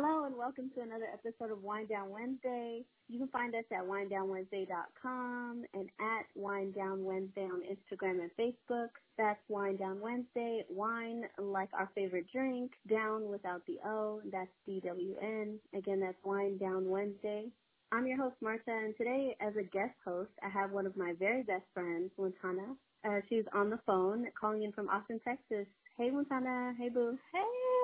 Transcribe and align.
Hello 0.00 0.26
and 0.26 0.36
welcome 0.36 0.70
to 0.76 0.80
another 0.80 1.08
episode 1.12 1.50
of 1.50 1.64
Wine 1.64 1.88
Dwn 1.88 2.06
Wednesday. 2.06 2.84
You 3.08 3.18
can 3.18 3.26
find 3.30 3.52
us 3.56 3.64
at 3.72 3.84
winedwnwednesday.com 3.84 5.64
and 5.74 5.88
at 5.98 6.26
Wine 6.36 6.72
Dwn 6.72 7.02
Wednesday 7.02 7.42
on 7.42 7.62
Instagram 7.62 8.20
and 8.20 8.30
Facebook. 8.38 8.90
That's 9.18 9.40
Wine 9.48 9.76
Dwn 9.76 9.98
Wednesday. 9.98 10.62
Wine 10.70 11.24
like 11.36 11.70
our 11.72 11.90
favorite 11.96 12.26
drink. 12.32 12.70
Down 12.88 13.28
without 13.28 13.62
the 13.66 13.78
O. 13.84 14.20
That's 14.30 14.52
D-W-N. 14.66 15.58
Again, 15.76 15.98
that's 15.98 16.22
Wine 16.22 16.60
Dwn 16.62 16.84
Wednesday. 16.84 17.46
I'm 17.90 18.06
your 18.06 18.18
host, 18.18 18.36
Marta, 18.40 18.62
and 18.68 18.96
today 18.96 19.36
as 19.40 19.54
a 19.56 19.64
guest 19.64 19.96
host, 20.04 20.30
I 20.44 20.48
have 20.48 20.70
one 20.70 20.86
of 20.86 20.96
my 20.96 21.14
very 21.18 21.42
best 21.42 21.64
friends, 21.74 22.12
Montana. 22.16 22.76
Uh, 23.04 23.18
she's 23.28 23.46
on 23.52 23.68
the 23.68 23.80
phone 23.84 24.28
calling 24.40 24.62
in 24.62 24.70
from 24.70 24.88
Austin, 24.90 25.18
Texas. 25.24 25.66
Hey, 25.96 26.10
Montana. 26.10 26.74
Hey, 26.78 26.88
boo. 26.88 27.18
Hey. 27.32 27.77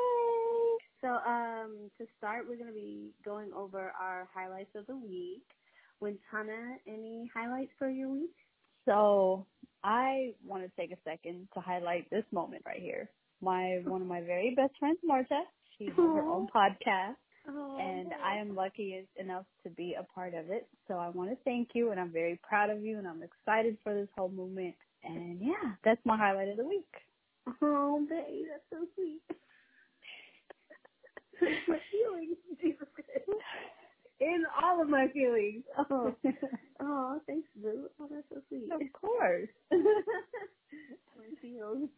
So, 1.05 1.11
um, 1.11 1.91
to 1.99 2.07
start, 2.17 2.47
we're 2.49 2.57
going 2.57 2.69
to 2.69 2.73
be 2.73 3.11
going 3.27 3.53
over 3.55 3.93
our 4.01 4.27
highlights 4.35 4.75
of 4.75 4.87
the 4.87 4.97
week. 4.97 5.45
Montana, 6.01 6.79
any 6.89 7.31
highlights 7.35 7.73
for 7.79 7.91
your 7.91 8.09
week? 8.09 8.35
So, 8.87 9.45
I 9.83 10.33
want 10.47 10.63
to 10.63 10.71
take 10.81 10.93
a 10.93 11.01
second 11.05 11.49
to 11.53 11.61
highlight 11.61 12.09
this 12.11 12.25
moment 12.33 12.63
right 12.65 12.81
here. 12.81 13.11
My 13.43 13.83
one 13.85 14.01
of 14.01 14.09
my 14.09 14.23
very 14.23 14.55
best 14.57 14.73
friends, 14.79 14.97
Marta. 15.05 15.43
She 15.77 15.87
has 15.87 15.95
her 15.97 16.27
own 16.27 16.49
podcast. 16.55 17.17
And 17.47 18.09
I 18.25 18.39
am 18.39 18.55
lucky 18.55 19.07
enough 19.17 19.45
to 19.65 19.69
be 19.69 19.95
a 20.01 20.05
part 20.15 20.33
of 20.33 20.49
it. 20.49 20.67
So 20.89 20.95
I 20.95 21.11
want 21.11 21.29
to 21.29 21.37
thank 21.45 21.71
you, 21.75 21.91
and 21.91 22.01
I'm 22.01 22.13
very 22.13 22.41
proud 22.43 22.71
of 22.71 22.83
you, 22.83 22.97
and 22.97 23.07
I'm 23.07 23.23
excited 23.23 23.77
for 23.85 23.93
this 23.95 24.09
whole 24.17 24.31
movement. 24.31 24.75
And 25.03 25.39
yeah, 25.43 25.73
that's 25.85 26.01
my 26.07 26.17
highlight 26.17 26.49
of 26.49 26.57
the 26.57 26.65
week. 26.65 26.89
Oh, 27.61 28.07
babe, 28.09 28.47
that's 28.51 28.65
so 28.71 28.87
sweet. 28.95 29.21
My 31.69 31.79
feelings, 31.91 32.39
Jesus 32.63 32.89
In 34.21 34.45
all 34.63 34.83
of 34.83 34.89
my 34.89 35.09
feelings. 35.13 35.65
Oh, 35.91 36.17
oh, 36.81 37.21
thanks, 37.27 37.49
Boo. 37.57 37.89
Oh, 38.01 38.09
that's 38.11 38.29
so 38.31 38.43
sweet. 38.49 38.73
Of 38.73 38.93
course. 38.93 39.49
my 41.17 41.31
feelings. 41.43 41.91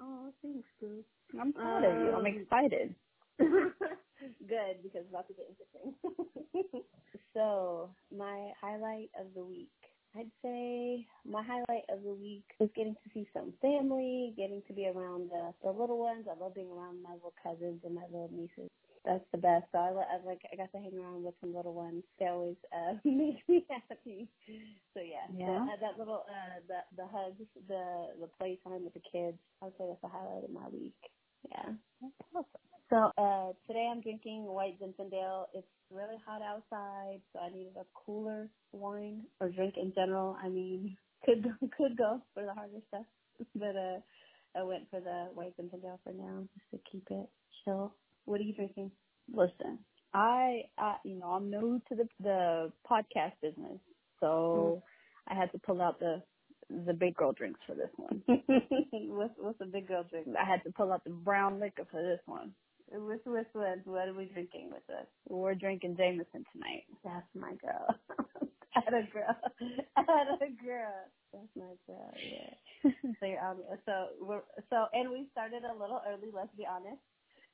Oh, 0.00 0.32
thanks, 0.42 0.68
Boo. 0.80 1.04
I'm 1.40 1.52
proud 1.54 1.84
um, 1.84 1.84
of 1.84 1.98
you. 1.98 2.12
I'm 2.12 2.26
Um, 2.26 2.26
excited. 2.26 2.96
Good, 3.38 4.82
because 4.82 5.02
it's 5.02 5.10
about 5.10 5.28
to 5.28 5.34
get 5.34 5.48
interesting. 5.50 6.84
so, 7.34 7.94
my 8.10 8.52
highlight 8.60 9.10
of 9.18 9.34
the 9.34 9.44
week. 9.44 9.72
I'd 10.16 10.30
say 10.42 11.06
my 11.28 11.42
highlight 11.42 11.84
of 11.90 12.02
the 12.04 12.14
week 12.14 12.44
is 12.60 12.70
getting 12.76 12.94
to 12.94 13.10
see 13.12 13.26
some 13.34 13.52
family, 13.60 14.32
getting 14.36 14.62
to 14.68 14.72
be 14.72 14.86
around 14.86 15.30
the, 15.30 15.52
the 15.62 15.70
little 15.70 15.98
ones. 15.98 16.26
I 16.30 16.38
love 16.38 16.54
being 16.54 16.70
around 16.70 17.02
my 17.02 17.14
little 17.14 17.34
cousins 17.42 17.80
and 17.84 17.94
my 17.94 18.04
little 18.06 18.30
nieces. 18.32 18.70
That's 19.04 19.24
the 19.32 19.38
best. 19.38 19.66
So 19.72 19.78
I, 19.78 19.90
I 19.90 20.24
like 20.24 20.40
I 20.52 20.56
got 20.56 20.72
to 20.72 20.78
hang 20.78 20.96
around 20.98 21.24
with 21.24 21.34
some 21.40 21.54
little 21.54 21.74
ones. 21.74 22.04
They 22.18 22.26
always 22.28 22.56
uh, 22.72 22.94
make 23.04 23.46
me 23.48 23.66
happy. 23.68 24.28
So 24.94 25.00
yeah, 25.00 25.26
Yeah. 25.36 25.66
That, 25.66 25.80
that 25.80 25.98
little 25.98 26.24
uh, 26.28 26.60
the 26.68 26.80
the 26.96 27.06
hugs, 27.06 27.42
the 27.68 28.14
the 28.20 28.28
playtime 28.38 28.84
with 28.84 28.94
the 28.94 29.02
kids. 29.10 29.38
I 29.60 29.66
would 29.66 29.74
say 29.78 29.84
that's 29.88 30.00
the 30.02 30.08
highlight 30.08 30.44
of 30.44 30.50
my 30.50 30.68
week. 30.72 30.96
Yeah. 31.50 31.74
That's 32.00 32.14
awesome. 32.34 32.73
So 32.90 32.96
uh 33.16 33.52
today 33.66 33.88
I'm 33.90 34.00
drinking 34.02 34.44
white 34.44 34.78
Zinfandel. 34.80 35.46
It's 35.54 35.66
really 35.90 36.16
hot 36.26 36.42
outside, 36.42 37.20
so 37.32 37.40
I 37.40 37.50
needed 37.50 37.74
a 37.76 37.84
cooler 37.94 38.48
wine 38.72 39.22
or 39.40 39.48
drink 39.48 39.74
in 39.76 39.92
general. 39.94 40.36
I 40.42 40.48
mean, 40.48 40.96
could 41.24 41.42
go, 41.42 41.50
could 41.76 41.96
go 41.96 42.20
for 42.34 42.44
the 42.44 42.52
harder 42.52 42.80
stuff, 42.88 43.06
but 43.54 43.76
uh 43.76 44.00
I 44.56 44.62
went 44.62 44.90
for 44.90 45.00
the 45.00 45.28
white 45.34 45.56
Zinfandel 45.56 45.98
for 46.04 46.12
now 46.12 46.44
just 46.54 46.70
to 46.72 46.90
keep 46.90 47.06
it 47.10 47.28
chill. 47.64 47.94
What 48.24 48.40
are 48.40 48.44
you 48.44 48.54
drinking? 48.54 48.92
Listen, 49.32 49.78
I, 50.12 50.62
I, 50.78 50.96
you 51.04 51.16
know, 51.18 51.30
I'm 51.30 51.50
new 51.50 51.80
to 51.88 51.94
the 51.94 52.08
the 52.20 52.72
podcast 52.88 53.32
business, 53.42 53.80
so 54.20 54.82
I 55.26 55.34
had 55.34 55.50
to 55.52 55.58
pull 55.58 55.82
out 55.82 55.98
the 55.98 56.22
the 56.70 56.92
big 56.92 57.14
girl 57.16 57.32
drinks 57.32 57.60
for 57.66 57.74
this 57.74 57.90
one. 57.96 58.22
what's 58.28 59.34
what's 59.38 59.60
a 59.60 59.66
big 59.66 59.88
girl 59.88 60.04
drink? 60.08 60.28
I 60.40 60.48
had 60.48 60.62
to 60.64 60.72
pull 60.72 60.92
out 60.92 61.02
the 61.04 61.10
brown 61.10 61.58
liquor 61.60 61.86
for 61.90 62.00
this 62.02 62.20
one. 62.26 62.52
What's 62.96 63.22
what's 63.24 63.48
what? 63.52 63.78
What 63.84 64.08
are 64.08 64.14
we 64.14 64.26
drinking 64.26 64.70
with 64.72 64.86
this? 64.86 65.06
We're 65.28 65.54
drinking 65.54 65.96
Jameson 65.96 66.44
tonight. 66.52 66.84
That's 67.04 67.26
my 67.34 67.52
girl. 67.54 67.94
At 68.76 68.92
a 68.92 69.02
girl. 69.12 69.36
At 69.96 70.06
a 70.42 70.64
girl. 70.64 70.94
That's 71.32 71.48
my 71.56 71.74
girl. 71.86 72.12
Yeah. 72.14 72.90
So 73.20 73.26
you're 73.26 73.40
on. 73.40 73.56
So 73.86 74.06
we're 74.20 74.42
so 74.70 74.86
and 74.92 75.10
we 75.10 75.26
started 75.32 75.62
a 75.64 75.72
little 75.78 76.00
early. 76.08 76.30
Let's 76.32 76.54
be 76.56 76.66
honest. 76.66 77.00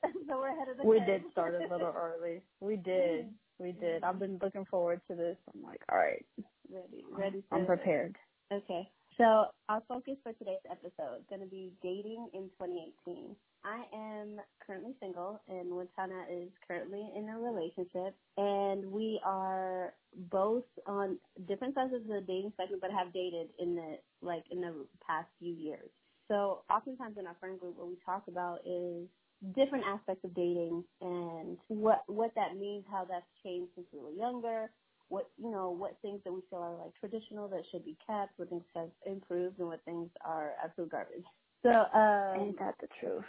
so 0.28 0.38
we're 0.38 0.48
ahead 0.54 0.68
of 0.68 0.78
the 0.78 0.84
We 0.84 0.98
curve. 0.98 1.06
did 1.06 1.22
start 1.32 1.54
a 1.54 1.72
little 1.72 1.94
early. 1.96 2.42
We 2.60 2.76
did. 2.84 3.26
We 3.58 3.72
did. 3.72 4.02
I've 4.04 4.18
been 4.18 4.38
looking 4.42 4.64
forward 4.66 5.00
to 5.08 5.14
this. 5.14 5.36
I'm 5.54 5.62
like, 5.62 5.80
all 5.90 5.98
right, 5.98 6.24
ready. 6.72 7.04
Ready. 7.12 7.44
I'm 7.52 7.66
prepared. 7.66 8.16
Okay. 8.52 8.88
So 9.20 9.48
our 9.68 9.82
focus 9.86 10.14
for 10.22 10.32
today's 10.32 10.64
episode 10.64 11.20
is 11.20 11.24
going 11.28 11.42
to 11.42 11.46
be 11.46 11.72
dating 11.82 12.30
in 12.32 12.48
2018. 12.56 13.36
I 13.62 13.84
am 13.92 14.40
currently 14.66 14.94
single 14.98 15.42
and 15.46 15.68
Montana 15.68 16.24
is 16.32 16.48
currently 16.66 17.06
in 17.14 17.28
a 17.28 17.38
relationship 17.38 18.16
and 18.38 18.90
we 18.90 19.20
are 19.22 19.92
both 20.32 20.64
on 20.86 21.18
different 21.46 21.74
sides 21.74 21.92
of 21.92 22.06
the 22.06 22.24
dating 22.26 22.52
spectrum 22.54 22.78
but 22.80 22.90
have 22.92 23.12
dated 23.12 23.48
in 23.58 23.76
the 23.76 23.98
like 24.22 24.44
in 24.50 24.62
the 24.62 24.72
past 25.06 25.28
few 25.38 25.52
years. 25.52 25.90
So 26.28 26.62
oftentimes 26.70 27.18
in 27.18 27.26
our 27.26 27.36
friend 27.40 27.60
group 27.60 27.76
what 27.76 27.88
we 27.88 27.98
talk 28.06 28.24
about 28.26 28.60
is 28.64 29.06
different 29.54 29.84
aspects 29.84 30.24
of 30.24 30.34
dating 30.34 30.82
and 31.02 31.58
what 31.68 32.04
what 32.06 32.30
that 32.36 32.56
means, 32.56 32.86
how 32.90 33.04
that's 33.04 33.28
changed 33.44 33.72
since 33.74 33.86
we 33.92 34.00
were 34.00 34.16
younger, 34.16 34.70
what 35.10 35.28
you 35.38 35.50
know, 35.50 35.70
what 35.70 35.98
things 36.02 36.22
that 36.24 36.32
we 36.32 36.40
feel 36.50 36.60
are 36.60 36.76
like 36.76 36.94
traditional 36.98 37.48
that 37.50 37.62
should 37.70 37.84
be 37.84 37.98
kept, 38.06 38.38
what 38.38 38.50
things 38.50 38.64
have 38.76 38.90
improved, 39.06 39.58
and 39.60 39.68
what 39.68 39.84
things 39.84 40.08
are 40.24 40.54
absolute 40.64 40.90
garbage. 40.90 41.26
So, 41.62 41.70
um, 41.70 42.40
Ain't 42.40 42.58
that 42.60 42.76
the 42.80 42.88
truth? 43.00 43.24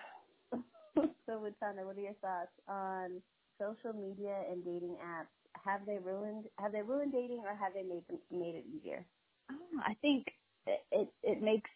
so 1.25 1.40
with 1.40 1.53
Tana, 1.59 1.86
what 1.86 1.97
are 1.97 2.02
your 2.02 2.14
thoughts 2.22 2.53
on 2.68 3.22
social 3.59 3.94
media 3.94 4.44
and 4.50 4.64
dating 4.64 4.97
apps? 5.06 5.34
Have 5.66 5.86
they 5.86 5.97
ruined 6.00 6.46
Have 6.59 6.72
they 6.74 6.81
ruined 6.84 7.14
dating, 7.14 7.42
or 7.46 7.56
have 7.56 7.74
they 7.74 7.84
made 7.84 8.03
made 8.31 8.56
it 8.56 8.66
easier? 8.75 9.06
Oh, 9.52 9.80
I 9.86 9.96
think 10.02 10.28
it, 10.68 10.81
it 10.92 11.09
it 11.24 11.42
makes 11.42 11.69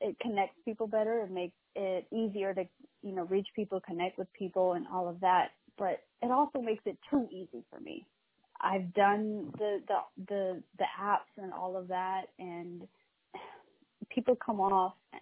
it 0.00 0.16
connects 0.20 0.56
people 0.64 0.86
better. 0.86 1.22
It 1.22 1.30
makes 1.30 1.56
it 1.76 2.06
easier 2.12 2.54
to 2.54 2.64
you 3.02 3.14
know 3.14 3.24
reach 3.24 3.48
people, 3.56 3.80
connect 3.80 4.18
with 4.18 4.32
people, 4.32 4.74
and 4.74 4.86
all 4.92 5.08
of 5.08 5.20
that. 5.20 5.50
But 5.78 6.00
it 6.22 6.30
also 6.30 6.60
makes 6.60 6.82
it 6.86 6.98
too 7.10 7.28
easy 7.32 7.64
for 7.70 7.80
me. 7.80 8.06
I've 8.62 8.92
done 8.94 9.52
the 9.58 9.80
the 9.88 10.24
the, 10.28 10.62
the 10.78 10.84
apps 11.00 11.42
and 11.42 11.52
all 11.52 11.76
of 11.76 11.88
that, 11.88 12.24
and 12.38 12.86
people 14.10 14.36
come 14.44 14.60
off. 14.60 14.94
I 15.14 15.18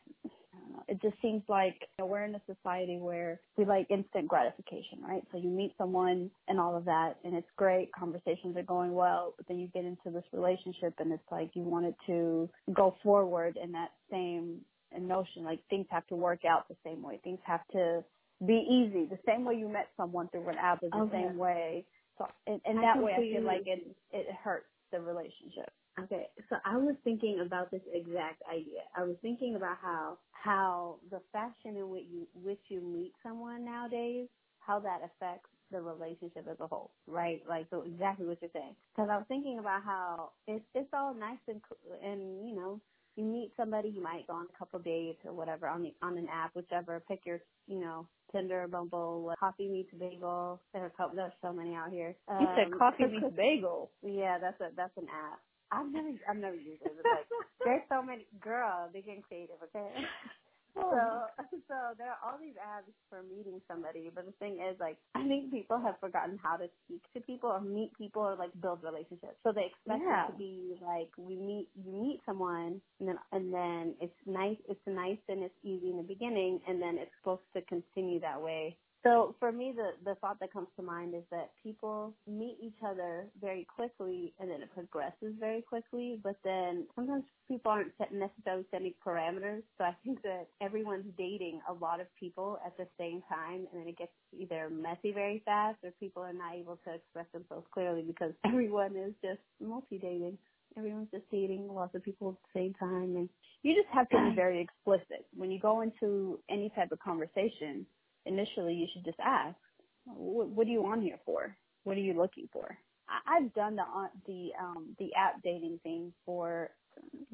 don't 0.60 0.72
know, 0.72 0.82
it 0.88 1.00
just 1.02 1.20
seems 1.22 1.42
like 1.48 1.76
you 1.80 1.86
know, 2.00 2.06
we're 2.06 2.24
in 2.24 2.34
a 2.34 2.42
society 2.46 2.98
where 2.98 3.40
we 3.56 3.64
like 3.64 3.86
instant 3.90 4.28
gratification, 4.28 5.00
right? 5.02 5.22
So 5.32 5.38
you 5.38 5.48
meet 5.48 5.74
someone 5.78 6.30
and 6.48 6.60
all 6.60 6.76
of 6.76 6.84
that, 6.86 7.14
and 7.24 7.34
it's 7.34 7.48
great. 7.56 7.92
Conversations 7.92 8.56
are 8.56 8.62
going 8.62 8.92
well, 8.92 9.34
but 9.36 9.46
then 9.48 9.58
you 9.58 9.68
get 9.68 9.84
into 9.84 10.10
this 10.12 10.24
relationship, 10.32 10.94
and 10.98 11.12
it's 11.12 11.22
like 11.30 11.50
you 11.54 11.62
want 11.62 11.86
it 11.86 11.94
to 12.06 12.48
go 12.74 12.96
forward 13.02 13.58
in 13.62 13.72
that 13.72 13.90
same 14.10 14.60
notion. 14.98 15.44
Like 15.44 15.60
things 15.70 15.86
have 15.90 16.06
to 16.08 16.16
work 16.16 16.44
out 16.44 16.68
the 16.68 16.76
same 16.84 17.02
way. 17.02 17.20
Things 17.22 17.40
have 17.44 17.66
to 17.72 18.04
be 18.46 18.66
easy. 18.70 19.06
The 19.06 19.18
same 19.26 19.44
way 19.44 19.54
you 19.54 19.68
met 19.68 19.88
someone 19.96 20.28
through 20.28 20.48
an 20.48 20.56
app 20.60 20.82
is 20.82 20.92
the 20.92 20.98
Okay. 20.98 21.12
same 21.12 21.36
way. 21.36 21.84
So 22.20 22.28
in 22.46 22.78
I 22.78 22.82
that 22.82 23.02
way, 23.02 23.12
I 23.14 23.20
feel 23.20 23.44
like 23.44 23.62
it 23.66 23.96
it 24.12 24.26
hurts 24.44 24.66
the 24.92 25.00
relationship. 25.00 25.72
Okay, 26.04 26.28
so 26.48 26.56
I 26.64 26.76
was 26.76 26.94
thinking 27.04 27.40
about 27.44 27.70
this 27.70 27.82
exact 27.92 28.42
idea. 28.50 28.82
I 28.96 29.02
was 29.02 29.16
thinking 29.22 29.56
about 29.56 29.78
how 29.82 30.18
how 30.32 30.96
the 31.10 31.20
fashion 31.32 31.76
in 31.76 31.88
which 31.88 32.04
you 32.10 32.26
which 32.34 32.60
you 32.68 32.80
meet 32.80 33.12
someone 33.22 33.64
nowadays, 33.64 34.28
how 34.60 34.80
that 34.80 35.00
affects 35.04 35.48
the 35.70 35.80
relationship 35.80 36.46
as 36.50 36.58
a 36.60 36.66
whole, 36.66 36.90
right? 37.06 37.42
Like 37.48 37.66
so 37.70 37.82
exactly 37.82 38.26
what 38.26 38.38
you're 38.42 38.50
saying. 38.52 38.76
Because 38.94 39.08
I 39.10 39.16
was 39.16 39.26
thinking 39.28 39.58
about 39.58 39.82
how 39.82 40.30
it's 40.46 40.64
it's 40.74 40.90
all 40.92 41.14
nice 41.14 41.38
and 41.48 41.60
and 42.02 42.48
you 42.48 42.54
know 42.54 42.80
you 43.16 43.24
meet 43.24 43.52
somebody, 43.56 43.88
you 43.88 44.02
might 44.02 44.26
go 44.26 44.34
on 44.34 44.46
a 44.54 44.58
couple 44.58 44.78
dates 44.78 45.18
or 45.24 45.32
whatever 45.32 45.66
on 45.68 45.82
the 45.82 45.92
on 46.02 46.16
an 46.18 46.28
app, 46.32 46.54
whichever. 46.54 47.02
Pick 47.08 47.20
your 47.26 47.40
you 47.66 47.80
know 47.80 48.06
Tinder, 48.32 48.68
Bumble, 48.68 49.34
Coffee 49.40 49.68
Meets 49.68 49.92
Bagel. 49.98 50.60
There 50.72 50.84
are 50.84 50.92
there's 51.14 51.32
so 51.42 51.52
many 51.52 51.74
out 51.74 51.90
here. 51.90 52.16
You 52.38 52.46
said 52.56 52.66
Um, 52.66 52.78
coffee 52.78 53.06
meets 53.06 53.26
bagel. 53.36 53.92
yeah, 54.02 54.38
that's 54.40 54.60
a 54.60 54.70
that's 54.76 54.96
an 54.96 55.08
app. 55.10 55.40
I've 55.72 55.90
never 55.92 56.10
I've 56.28 56.36
never 56.38 56.56
used 56.56 56.82
it. 56.82 56.92
But 56.96 57.06
like 57.10 57.26
there's 57.64 57.82
so 57.88 58.02
many 58.02 58.26
girl, 58.40 58.90
they 58.92 59.02
getting 59.02 59.22
creative, 59.22 59.56
okay? 59.64 59.90
So 60.74 60.82
oh. 60.84 61.26
so 61.68 61.74
there 61.98 62.08
are 62.10 62.18
all 62.24 62.38
these 62.40 62.56
apps 62.56 62.92
for 63.08 63.22
meeting 63.22 63.60
somebody, 63.68 64.10
but 64.14 64.26
the 64.26 64.32
thing 64.32 64.58
is 64.60 64.78
like 64.80 64.98
I 65.14 65.26
think 65.26 65.50
people 65.50 65.80
have 65.80 65.96
forgotten 66.00 66.38
how 66.42 66.56
to 66.56 66.68
speak 66.84 67.02
to 67.14 67.20
people 67.20 67.50
or 67.50 67.60
meet 67.60 67.92
people 67.98 68.22
or 68.22 68.36
like 68.36 68.50
build 68.60 68.82
relationships. 68.82 69.36
So 69.42 69.52
they 69.52 69.66
expect 69.72 70.02
Yeah. 70.02 70.28
it 70.28 70.32
to 70.32 70.38
be 70.38 70.76
like 70.82 71.10
we 71.18 71.36
meet 71.36 71.68
you 71.74 71.92
meet 71.92 72.20
someone 72.26 72.80
and 73.00 73.08
then 73.08 73.18
and 73.32 73.52
then 73.54 73.94
it's 74.00 74.16
nice 74.26 74.58
it's 74.68 74.86
nice 74.86 75.18
and 75.28 75.42
it's 75.42 75.54
easy 75.64 75.90
in 75.90 75.96
the 75.98 76.02
beginning 76.04 76.60
and 76.68 76.80
then 76.80 76.98
it's 76.98 77.12
supposed 77.20 77.42
to 77.54 77.62
continue 77.62 78.20
that 78.20 78.40
way 78.40 78.76
So 79.02 79.34
for 79.40 79.50
me, 79.50 79.72
the 79.74 79.92
the 80.04 80.14
thought 80.16 80.38
that 80.40 80.52
comes 80.52 80.68
to 80.76 80.82
mind 80.82 81.14
is 81.14 81.22
that 81.30 81.52
people 81.62 82.12
meet 82.26 82.58
each 82.62 82.76
other 82.86 83.26
very 83.40 83.64
quickly, 83.64 84.34
and 84.38 84.50
then 84.50 84.60
it 84.60 84.70
progresses 84.74 85.34
very 85.38 85.62
quickly. 85.62 86.20
But 86.22 86.36
then 86.44 86.86
sometimes 86.94 87.24
people 87.48 87.72
aren't 87.72 87.92
set 87.96 88.12
necessarily 88.12 88.66
setting 88.70 88.92
parameters. 89.04 89.62
So 89.78 89.84
I 89.84 89.96
think 90.04 90.20
that 90.22 90.48
everyone's 90.60 91.06
dating 91.16 91.60
a 91.68 91.72
lot 91.72 92.00
of 92.00 92.08
people 92.18 92.58
at 92.64 92.76
the 92.76 92.86
same 92.98 93.22
time, 93.26 93.66
and 93.72 93.80
then 93.80 93.88
it 93.88 93.96
gets 93.96 94.12
either 94.38 94.68
messy 94.68 95.12
very 95.12 95.42
fast, 95.46 95.78
or 95.82 95.92
people 95.98 96.22
are 96.22 96.34
not 96.34 96.54
able 96.54 96.78
to 96.84 96.94
express 96.94 97.26
themselves 97.32 97.66
clearly 97.72 98.02
because 98.02 98.32
everyone 98.44 98.96
is 98.96 99.14
just 99.22 99.40
multi 99.60 99.96
dating. 99.96 100.36
Everyone's 100.76 101.08
just 101.10 101.28
dating 101.32 101.68
lots 101.72 101.94
of 101.94 102.04
people 102.04 102.28
at 102.28 102.34
the 102.54 102.60
same 102.60 102.74
time, 102.74 103.16
and 103.16 103.30
you 103.62 103.74
just 103.74 103.88
have 103.94 104.10
to 104.10 104.28
be 104.28 104.34
very 104.36 104.60
explicit 104.60 105.26
when 105.34 105.50
you 105.50 105.58
go 105.58 105.80
into 105.80 106.38
any 106.50 106.70
type 106.76 106.92
of 106.92 107.00
conversation 107.00 107.86
initially 108.26 108.74
you 108.74 108.86
should 108.92 109.04
just 109.04 109.20
ask, 109.20 109.56
what, 110.04 110.48
what 110.48 110.66
are 110.66 110.70
you 110.70 110.86
on 110.86 111.02
here 111.02 111.18
for? 111.24 111.56
What 111.84 111.96
are 111.96 112.00
you 112.00 112.14
looking 112.14 112.48
for? 112.52 112.76
I, 113.08 113.36
I've 113.36 113.54
done 113.54 113.76
the 113.76 113.82
uh, 113.82 114.08
the 114.26 114.50
um, 114.60 114.96
the 114.98 115.10
app 115.14 115.42
dating 115.42 115.80
thing 115.82 116.12
for 116.26 116.70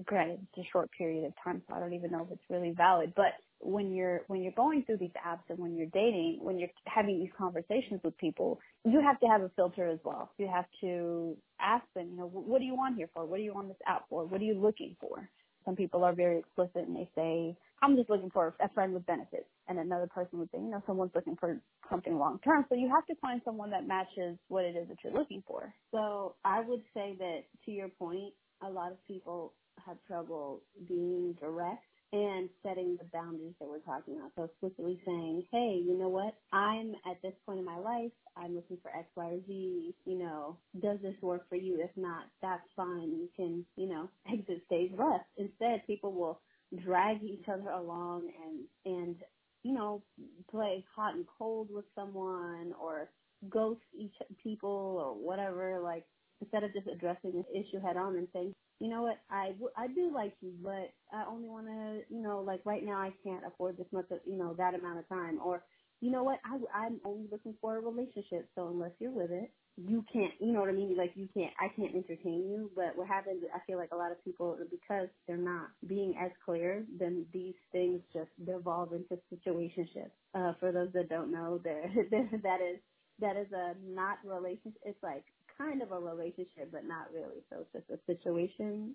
granted 0.05 0.47
it's 0.57 0.67
a 0.67 0.71
short 0.71 0.91
period 0.97 1.25
of 1.25 1.33
time, 1.43 1.63
so 1.69 1.75
I 1.75 1.81
don't 1.81 1.95
even 1.95 2.11
know 2.11 2.23
if 2.23 2.33
it's 2.33 2.51
really 2.51 2.73
valid. 2.77 3.13
But 3.17 3.35
when 3.61 3.95
you're 3.95 4.23
when 4.29 4.43
you're 4.43 4.53
going 4.53 4.85
through 4.85 4.99
these 4.99 5.17
apps 5.27 5.49
and 5.49 5.59
when 5.59 5.77
you're 5.77 5.87
dating, 5.87 6.39
when 6.43 6.59
you're 6.59 6.71
having 6.87 7.19
these 7.19 7.31
conversations 7.37 8.01
with 8.05 8.17
people, 8.19 8.61
you 8.85 9.01
have 9.01 9.19
to 9.21 9.27
have 9.27 9.43
a 9.43 9.51
filter 9.57 9.87
as 9.89 9.99
well. 10.05 10.31
You 10.39 10.49
have 10.49 10.67
to 10.83 11.37
ask 11.61 11.85
them, 11.95 12.09
you 12.11 12.17
know, 12.17 12.27
what 12.27 12.61
are 12.61 12.65
you 12.65 12.75
on 12.75 12.95
here 12.95 13.09
for? 13.15 13.25
What 13.25 13.41
are 13.41 13.43
you 13.43 13.55
on 13.55 13.69
this 13.69 13.77
app 13.87 14.09
for? 14.09 14.27
What 14.27 14.41
are 14.41 14.45
you 14.45 14.61
looking 14.61 14.97
for? 15.01 15.29
Some 15.67 15.77
people 15.77 16.05
are 16.05 16.15
very 16.15 16.39
explicit 16.41 16.89
and 16.89 16.97
they 16.97 17.11
say, 17.17 17.59
I'm 17.83 17.97
just 17.97 18.11
looking 18.11 18.31
for 18.31 18.57
a 18.61 18.71
friend 18.71 18.95
with 18.95 19.07
benefits. 19.07 19.47
And 19.69 19.79
another 19.79 20.09
person 20.09 20.39
would 20.39 20.51
say, 20.53 20.59
you 20.59 20.71
know, 20.71 20.83
someone's 20.87 21.13
looking 21.15 21.37
for 21.37 21.61
something 21.91 22.19
long 22.19 22.41
term. 22.45 22.67
So 22.71 22.77
you 22.77 22.91
have 22.95 23.07
to 23.09 23.17
find 23.21 23.43
someone 23.45 23.71
that 23.73 23.87
matches 23.87 24.39
what 24.49 24.65
it 24.65 24.77
is 24.77 24.89
that 24.89 24.99
you're 25.05 25.13
looking 25.13 25.45
for. 25.47 25.75
So 25.93 26.37
I 26.45 26.63
would 26.63 26.83
say 26.95 27.17
that 27.19 27.41
to 27.67 27.73
your 27.73 27.91
point, 27.91 28.35
a 28.63 28.71
lot 28.71 28.93
of 28.93 28.99
people 29.07 29.55
have 29.87 29.99
trouble 30.09 30.63
being 30.89 31.37
direct 31.41 31.85
and 32.13 32.49
setting 32.63 32.97
the 32.99 33.05
boundaries 33.13 33.55
that 33.61 33.69
we're 33.69 33.81
talking 33.81 34.17
about. 34.17 34.33
So 34.37 34.45
explicitly 34.45 35.01
saying, 35.05 35.47
hey, 35.51 35.81
you 35.85 35.99
know 35.99 36.09
what? 36.09 36.35
I'm 36.53 36.95
at 37.11 37.21
this 37.23 37.35
point 37.45 37.59
in 37.59 37.65
my 37.65 37.79
life. 37.79 38.13
I'm 38.37 38.55
looking 38.55 38.79
for 38.83 38.91
X, 38.91 39.09
Y, 39.17 39.25
or 39.27 39.41
Z. 39.47 39.95
You 40.05 40.19
know, 40.19 40.59
does 40.81 40.99
this 41.03 41.17
work 41.23 41.49
for 41.49 41.57
you? 41.57 41.81
If 41.83 41.91
not, 41.97 42.25
that's 42.43 42.63
fine. 42.77 43.11
You 43.13 43.29
can, 43.37 43.67
you 43.77 43.89
know, 43.89 44.09
exit 44.33 44.63
stage 44.67 44.93
left. 44.99 45.27
Instead, 45.37 45.87
people 45.87 46.13
will 46.13 46.41
drag 46.85 47.23
each 47.23 47.45
other 47.53 47.71
along 47.71 48.31
and, 48.45 48.97
and, 48.97 49.17
you 49.63 49.75
know, 49.75 50.03
play 50.51 50.85
hot 50.95 51.15
and 51.15 51.27
cold 51.39 51.69
with 51.73 51.87
someone 51.95 52.73
or 52.81 53.11
ghost 53.51 53.81
each 53.99 54.15
people 54.43 54.71
or 54.71 55.15
whatever. 55.15 55.81
Like, 55.83 56.05
instead 56.41 56.65
of 56.65 56.73
just 56.73 56.87
addressing 56.87 57.33
this 57.33 57.47
issue 57.53 57.81
head 57.81 57.97
on 57.97 58.17
and 58.17 58.29
saying, 58.33 58.55
you 58.81 58.89
know 58.89 59.03
what, 59.03 59.19
I, 59.31 59.55
I 59.77 59.89
do 59.89 60.13
like 60.15 60.35
you, 60.41 60.53
but 60.63 60.93
I 61.13 61.25
only 61.29 61.49
want 61.49 61.67
to, 61.67 62.15
you 62.15 62.23
know, 62.23 62.41
like 62.41 62.61
right 62.65 62.85
now 62.85 62.99
I 62.99 63.13
can't 63.25 63.45
afford 63.47 63.77
this 63.79 63.87
much, 63.93 64.07
of, 64.11 64.19
you 64.27 64.37
know, 64.37 64.55
that 64.59 64.75
amount 64.75 64.99
of 64.99 65.09
time. 65.09 65.39
Or, 65.45 65.63
you 66.01 66.11
know 66.11 66.23
what, 66.23 66.41
I, 66.45 66.85
I'm 66.85 67.01
only 67.05 67.27
looking 67.33 67.55
for 67.61 67.77
a 67.77 67.81
relationship, 67.81 68.49
so 68.55 68.69
unless 68.69 68.93
you're 68.99 69.13
with 69.13 69.31
it, 69.31 69.51
you 69.77 70.05
can't, 70.11 70.33
you 70.41 70.53
know 70.53 70.61
what 70.61 70.71
I 70.71 70.73
mean? 70.73 70.97
Like 70.97 71.13
you 71.15 71.29
can't, 71.35 71.53
I 71.61 71.69
can't 71.75 71.95
entertain 71.95 72.49
you. 72.49 72.71
But 72.75 72.97
what 72.97 73.09
happens, 73.09 73.43
I 73.55 73.59
feel 73.67 73.77
like 73.79 73.91
a 73.93 73.97
lot 73.97 74.11
of 74.11 74.23
people, 74.25 74.57
because 74.71 75.09
they're 75.27 75.37
not 75.37 75.69
being 75.87 76.15
as 76.23 76.31
clear, 76.45 76.85
then 76.99 77.27
these 77.33 77.55
things 77.73 78.01
just 78.13 78.31
devolve 78.45 78.93
into 78.93 79.19
situationships. 79.33 80.13
Uh, 80.35 80.55
for 80.61 80.73
those 80.73 80.93
that 80.95 81.09
don't 81.11 81.31
know, 81.31 81.61
there, 81.63 81.91
that 82.11 82.61
is, 82.61 82.81
that 83.21 83.37
is 83.37 83.49
a 83.53 83.75
not 83.87 84.19
relationship. 84.25 84.81
It's 84.85 85.03
like 85.03 85.25
kind 85.59 85.83
of 85.83 85.93
a 85.93 85.99
relationship, 85.99 86.71
but 86.73 86.85
not 86.85 87.09
really. 87.13 87.43
So 87.51 87.61
it's 87.61 87.73
just 87.73 87.91
a 87.91 88.13
situation, 88.13 88.95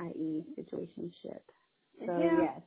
i.e. 0.00 0.44
situationship. 0.58 1.42
So 2.06 2.18
yeah. 2.18 2.38
yes. 2.40 2.60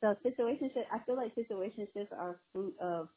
So 0.00 0.16
situationship, 0.24 0.84
I 0.92 0.98
feel 1.04 1.16
like 1.16 1.34
situationships 1.36 2.12
are 2.16 2.40
fruit 2.52 2.74
of 2.80 3.08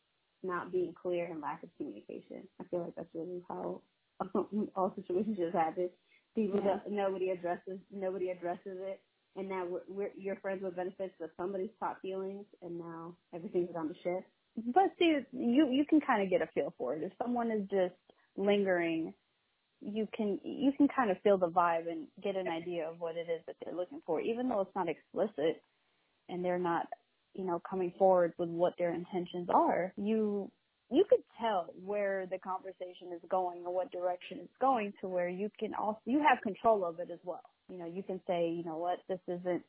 not 0.43 0.71
being 0.71 0.93
clear 0.93 1.25
and 1.25 1.41
lack 1.41 1.63
of 1.63 1.69
communication. 1.77 2.47
I 2.59 2.65
feel 2.65 2.81
like 2.81 2.95
that's 2.95 3.13
really 3.13 3.41
how 3.47 3.81
all 4.75 4.93
situationships 4.97 5.53
happen. 5.53 5.89
People 6.35 6.59
yeah. 6.63 6.79
don't, 6.83 6.95
nobody 6.95 7.29
addresses, 7.29 7.79
nobody 7.91 8.29
addresses 8.29 8.77
it. 8.81 8.99
And 9.35 9.49
now 9.49 9.65
we're, 9.67 9.81
we're, 9.87 10.11
you're 10.17 10.35
friends 10.37 10.61
with 10.61 10.75
benefits 10.75 11.15
of 11.21 11.29
somebody's 11.37 11.71
top 11.79 12.01
feelings 12.01 12.45
and 12.61 12.77
now 12.77 13.15
everything's 13.33 13.75
on 13.75 13.87
the 13.87 13.95
shift. 13.95 14.27
But 14.73 14.91
see, 14.99 15.17
you, 15.31 15.69
you 15.71 15.85
can 15.89 16.01
kind 16.01 16.21
of 16.21 16.29
get 16.29 16.41
a 16.41 16.47
feel 16.53 16.73
for 16.77 16.93
it. 16.93 17.03
If 17.03 17.13
someone 17.17 17.49
is 17.49 17.67
just 17.69 17.95
lingering 18.37 19.13
you 19.85 20.07
can 20.15 20.39
you 20.43 20.71
can 20.77 20.87
kind 20.87 21.11
of 21.11 21.17
feel 21.23 21.37
the 21.37 21.49
vibe 21.49 21.89
and 21.91 22.07
get 22.23 22.35
an 22.35 22.47
idea 22.47 22.87
of 22.87 22.99
what 22.99 23.15
it 23.17 23.27
is 23.29 23.41
that 23.47 23.55
they're 23.63 23.75
looking 23.75 24.01
for, 24.05 24.21
even 24.21 24.49
though 24.49 24.61
it's 24.61 24.75
not 24.75 24.87
explicit 24.89 25.61
and 26.29 26.43
they're 26.43 26.59
not, 26.59 26.87
you 27.33 27.43
know, 27.43 27.61
coming 27.69 27.93
forward 27.97 28.33
with 28.37 28.49
what 28.49 28.73
their 28.77 28.93
intentions 28.93 29.49
are. 29.53 29.93
You 29.97 30.51
you 30.91 31.05
could 31.09 31.23
tell 31.39 31.67
where 31.83 32.27
the 32.27 32.37
conversation 32.39 33.11
is 33.13 33.21
going 33.29 33.63
or 33.65 33.73
what 33.73 33.91
direction 33.91 34.39
it's 34.41 34.57
going 34.61 34.93
to 35.01 35.07
where 35.07 35.29
you 35.29 35.49
can 35.59 35.73
also 35.73 35.99
you 36.05 36.19
have 36.19 36.41
control 36.41 36.85
of 36.85 36.99
it 36.99 37.09
as 37.11 37.19
well. 37.23 37.43
You 37.69 37.79
know, 37.79 37.85
you 37.85 38.03
can 38.03 38.21
say, 38.27 38.49
you 38.49 38.63
know 38.63 38.77
what, 38.77 38.99
this 39.09 39.19
isn't 39.27 39.63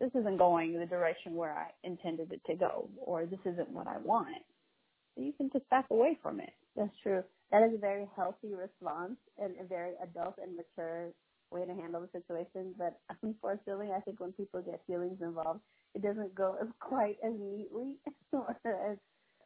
this 0.00 0.10
isn't 0.18 0.38
going 0.38 0.78
the 0.78 0.86
direction 0.86 1.34
where 1.34 1.52
I 1.52 1.68
intended 1.84 2.32
it 2.32 2.40
to 2.46 2.54
go 2.56 2.88
or 2.98 3.26
this 3.26 3.40
isn't 3.44 3.70
what 3.70 3.86
I 3.86 3.98
want. 3.98 4.42
So 5.14 5.22
you 5.22 5.32
can 5.32 5.50
just 5.52 5.68
back 5.70 5.86
away 5.90 6.18
from 6.22 6.40
it. 6.40 6.50
That's 6.76 6.92
true 7.02 7.22
that 7.50 7.62
is 7.62 7.74
a 7.74 7.78
very 7.78 8.08
healthy 8.16 8.54
response 8.54 9.16
and 9.38 9.54
a 9.60 9.64
very 9.64 9.92
adult 10.02 10.36
and 10.42 10.56
mature 10.56 11.10
way 11.50 11.64
to 11.66 11.74
handle 11.74 12.00
the 12.00 12.08
situation. 12.20 12.74
But 12.78 12.98
unfortunately, 13.22 13.90
I 13.96 14.00
think 14.00 14.20
when 14.20 14.32
people 14.32 14.62
get 14.62 14.80
feelings 14.86 15.20
involved, 15.22 15.60
it 15.94 16.02
doesn't 16.02 16.34
go 16.34 16.56
as 16.60 16.68
quite 16.80 17.16
as 17.24 17.32
neatly 17.38 17.96
or 18.32 18.56
as 18.64 18.98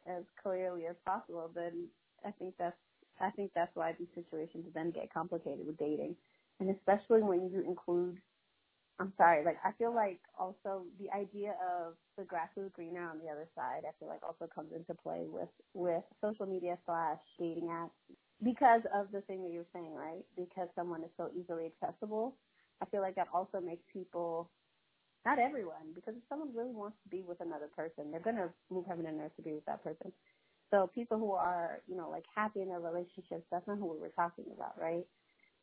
as 0.07 0.23
clearly 0.41 0.85
as 0.87 0.95
possible. 1.05 1.51
Then 1.53 1.87
I 2.25 2.31
think 2.31 2.55
that's 2.59 2.77
I 3.19 3.31
think 3.31 3.51
that's 3.55 3.75
why 3.75 3.93
these 3.97 4.09
situations 4.15 4.65
then 4.73 4.91
get 4.91 5.13
complicated 5.13 5.65
with 5.65 5.77
dating, 5.77 6.15
and 6.59 6.69
especially 6.69 7.21
when 7.23 7.49
you 7.49 7.61
include 7.67 8.19
I'm 8.99 9.11
sorry, 9.17 9.43
like 9.43 9.57
I 9.63 9.71
feel 9.73 9.93
like 9.93 10.21
also 10.39 10.85
the 10.99 11.11
idea 11.11 11.55
of 11.59 11.95
the 12.17 12.23
grass 12.23 12.47
is 12.55 12.71
greener 12.73 13.03
on 13.09 13.19
the 13.19 13.29
other 13.29 13.47
side, 13.53 13.83
I 13.83 13.91
feel 13.99 14.07
like 14.07 14.23
also 14.23 14.47
comes 14.53 14.71
into 14.73 14.93
play 14.93 15.25
with 15.27 15.49
with 15.73 16.03
social 16.21 16.45
media 16.45 16.77
slash 16.85 17.19
dating 17.37 17.65
apps 17.67 17.91
because 18.43 18.81
of 18.93 19.11
the 19.11 19.21
thing 19.21 19.43
that 19.43 19.51
you 19.51 19.59
were 19.59 19.73
saying, 19.73 19.93
right? 19.93 20.23
Because 20.37 20.69
someone 20.75 21.03
is 21.03 21.09
so 21.17 21.29
easily 21.37 21.67
accessible. 21.67 22.37
I 22.81 22.85
feel 22.85 23.01
like 23.01 23.15
that 23.15 23.27
also 23.33 23.59
makes 23.59 23.83
people 23.91 24.49
not 25.25 25.39
everyone, 25.39 25.91
because 25.93 26.15
if 26.15 26.23
someone 26.29 26.55
really 26.55 26.73
wants 26.73 26.97
to 27.03 27.09
be 27.09 27.21
with 27.23 27.41
another 27.41 27.67
person, 27.75 28.11
they're 28.11 28.21
gonna 28.21 28.49
move 28.69 28.85
heaven 28.87 29.07
and 29.07 29.19
earth 29.19 29.35
to 29.37 29.41
be 29.41 29.53
with 29.53 29.65
that 29.65 29.83
person. 29.83 30.13
So 30.71 30.87
people 30.93 31.17
who 31.19 31.33
are, 31.33 31.79
you 31.87 31.97
know, 31.97 32.09
like 32.09 32.25
happy 32.33 32.61
in 32.61 32.69
their 32.69 32.79
relationships, 32.79 33.45
that's 33.51 33.67
not 33.67 33.77
who 33.79 33.87
we're 33.99 34.09
talking 34.09 34.45
about, 34.55 34.79
right? 34.79 35.05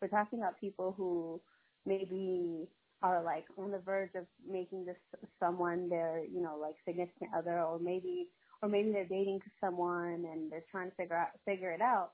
We're 0.00 0.08
talking 0.08 0.40
about 0.40 0.60
people 0.60 0.92
who 0.96 1.40
maybe 1.86 2.68
are 3.02 3.22
like 3.22 3.44
on 3.58 3.70
the 3.70 3.78
verge 3.78 4.14
of 4.14 4.26
making 4.48 4.84
this 4.84 4.96
someone 5.40 5.88
their, 5.88 6.22
you 6.24 6.40
know, 6.40 6.56
like 6.60 6.76
significant 6.86 7.30
other 7.36 7.60
or 7.62 7.78
maybe 7.78 8.28
or 8.62 8.68
maybe 8.68 8.92
they're 8.92 9.04
dating 9.04 9.40
someone 9.60 10.24
and 10.30 10.50
they're 10.50 10.64
trying 10.70 10.90
to 10.90 10.96
figure 10.96 11.16
out 11.16 11.28
figure 11.44 11.72
it 11.72 11.80
out. 11.80 12.10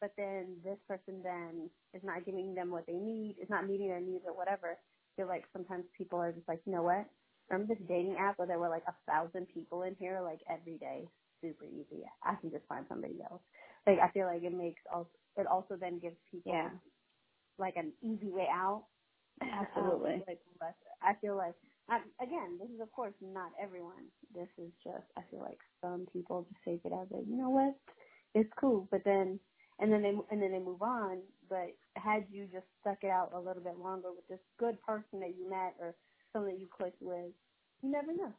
But 0.00 0.12
then 0.16 0.56
this 0.64 0.78
person 0.88 1.20
then 1.22 1.68
is 1.92 2.02
not 2.02 2.24
giving 2.24 2.54
them 2.54 2.70
what 2.70 2.86
they 2.86 2.94
need, 2.94 3.36
is 3.40 3.50
not 3.50 3.68
meeting 3.68 3.88
their 3.88 4.00
needs 4.00 4.24
or 4.26 4.34
whatever. 4.34 4.70
I 4.72 5.10
feel 5.16 5.28
like 5.28 5.44
sometimes 5.52 5.84
people 5.96 6.18
are 6.18 6.32
just 6.32 6.48
like, 6.48 6.62
you 6.64 6.72
know 6.72 6.82
what? 6.82 7.04
Remember 7.50 7.74
this 7.74 7.84
dating 7.86 8.16
app 8.18 8.38
where 8.38 8.48
there 8.48 8.58
were 8.58 8.70
like 8.70 8.84
a 8.88 8.94
thousand 9.10 9.46
people 9.52 9.82
in 9.82 9.94
here 9.98 10.20
like 10.24 10.40
every 10.50 10.78
day? 10.78 11.06
Super 11.42 11.66
easy. 11.66 12.04
I 12.24 12.34
can 12.36 12.50
just 12.50 12.64
find 12.68 12.86
somebody 12.88 13.18
else. 13.30 13.42
Like 13.86 13.98
I 13.98 14.10
feel 14.12 14.26
like 14.26 14.42
it 14.42 14.56
makes 14.56 14.80
also 14.92 15.10
it 15.36 15.46
also 15.46 15.76
then 15.78 15.98
gives 15.98 16.16
people 16.30 16.52
yeah. 16.52 16.70
like 17.58 17.76
an 17.76 17.92
easy 18.02 18.30
way 18.30 18.46
out 18.50 18.84
Absolutely. 19.42 20.14
Um, 20.14 20.22
like 20.26 20.40
less, 20.60 20.74
I 21.02 21.14
feel 21.20 21.36
like 21.36 21.54
um, 21.90 22.02
again, 22.20 22.58
this 22.60 22.68
is 22.70 22.80
of 22.80 22.92
course 22.92 23.14
not 23.20 23.50
everyone. 23.60 24.06
This 24.34 24.48
is 24.58 24.70
just 24.84 25.04
I 25.16 25.22
feel 25.30 25.40
like 25.40 25.58
some 25.80 26.06
people 26.12 26.46
just 26.48 26.62
take 26.64 26.80
it 26.84 26.92
as 26.92 27.08
a 27.12 27.24
you 27.28 27.36
know 27.36 27.50
what, 27.50 27.74
it's 28.34 28.50
cool, 28.60 28.88
but 28.90 29.02
then 29.04 29.40
and 29.78 29.92
then 29.92 30.02
they 30.02 30.14
and 30.30 30.42
then 30.42 30.52
they 30.52 30.58
move 30.58 30.82
on. 30.82 31.20
But 31.48 31.74
had 31.96 32.26
you 32.30 32.46
just 32.52 32.66
stuck 32.80 32.98
it 33.02 33.10
out 33.10 33.32
a 33.34 33.40
little 33.40 33.62
bit 33.62 33.78
longer 33.78 34.08
with 34.12 34.26
this 34.28 34.40
good 34.58 34.80
person 34.82 35.20
that 35.20 35.34
you 35.38 35.48
met 35.48 35.74
or 35.80 35.94
someone 36.32 36.52
that 36.52 36.60
you 36.60 36.68
clicked 36.68 37.02
with, 37.02 37.32
you 37.82 37.90
never 37.90 38.12
know. 38.12 38.32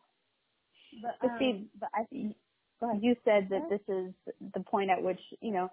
But, 1.01 1.17
but 1.22 1.31
um, 1.31 1.39
see, 1.39 1.67
but 1.79 1.89
I, 1.93 2.05
you 3.01 3.15
said 3.25 3.50
that 3.50 3.70
this 3.70 3.81
is 3.88 4.13
the 4.53 4.62
point 4.62 4.89
at 4.89 5.01
which 5.01 5.20
you 5.41 5.51
know 5.51 5.70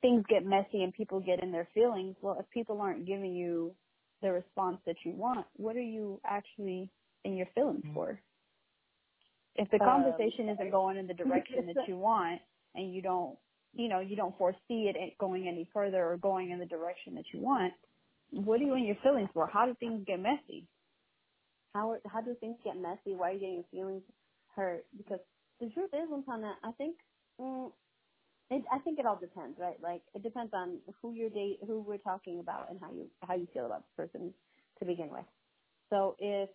things 0.00 0.24
get 0.28 0.44
messy 0.44 0.82
and 0.82 0.92
people 0.92 1.20
get 1.20 1.42
in 1.42 1.52
their 1.52 1.68
feelings. 1.74 2.16
Well, 2.20 2.36
if 2.40 2.48
people 2.50 2.80
aren't 2.80 3.06
giving 3.06 3.34
you 3.34 3.74
the 4.22 4.32
response 4.32 4.78
that 4.86 4.96
you 5.04 5.12
want, 5.12 5.46
what 5.56 5.76
are 5.76 5.80
you 5.80 6.20
actually 6.24 6.90
in 7.24 7.36
your 7.36 7.46
feelings 7.54 7.82
mm-hmm. 7.84 7.94
for? 7.94 8.20
If 9.56 9.70
the 9.70 9.80
um, 9.82 10.02
conversation 10.02 10.48
um, 10.48 10.54
isn't 10.54 10.70
going 10.70 10.96
in 10.96 11.06
the 11.06 11.14
direction 11.24 11.66
that 11.66 11.88
you 11.88 11.96
want, 11.96 12.40
and 12.74 12.94
you 12.94 13.02
don't, 13.02 13.36
you 13.74 13.88
know, 13.88 14.00
you 14.00 14.16
don't 14.16 14.36
foresee 14.38 14.90
it 14.90 14.96
going 15.18 15.48
any 15.48 15.68
further 15.72 16.04
or 16.04 16.16
going 16.16 16.50
in 16.50 16.58
the 16.58 16.66
direction 16.66 17.14
that 17.14 17.24
you 17.32 17.40
want, 17.40 17.72
what 18.30 18.60
are 18.60 18.64
you 18.64 18.74
in 18.74 18.84
your 18.84 18.96
feelings 19.02 19.28
for? 19.32 19.46
How 19.46 19.66
do 19.66 19.74
things 19.80 20.02
get 20.06 20.20
messy? 20.20 20.66
How 21.74 21.96
how 22.10 22.20
do 22.20 22.34
things 22.40 22.56
get 22.64 22.76
messy? 22.76 23.14
Why 23.16 23.30
are 23.30 23.32
you 23.32 23.40
getting 23.40 23.54
your 23.54 23.64
feelings 23.70 24.02
hurt? 24.54 24.84
Because 24.96 25.20
the 25.60 25.68
truth 25.70 25.90
is, 25.92 26.08
Montana, 26.10 26.54
I 26.62 26.72
think 26.72 26.96
mm, 27.40 27.70
it, 28.50 28.64
I 28.72 28.78
think 28.80 28.98
it 28.98 29.06
all 29.06 29.18
depends, 29.20 29.58
right? 29.58 29.76
Like 29.82 30.02
it 30.14 30.22
depends 30.22 30.52
on 30.54 30.78
who 31.02 31.12
you're 31.12 31.30
date, 31.30 31.58
who 31.66 31.80
we're 31.80 31.98
talking 31.98 32.40
about, 32.40 32.70
and 32.70 32.78
how 32.80 32.90
you 32.92 33.08
how 33.22 33.34
you 33.34 33.46
feel 33.52 33.66
about 33.66 33.84
this 33.84 34.06
person 34.06 34.32
to 34.78 34.84
begin 34.84 35.10
with. 35.10 35.26
So 35.90 36.16
if 36.18 36.48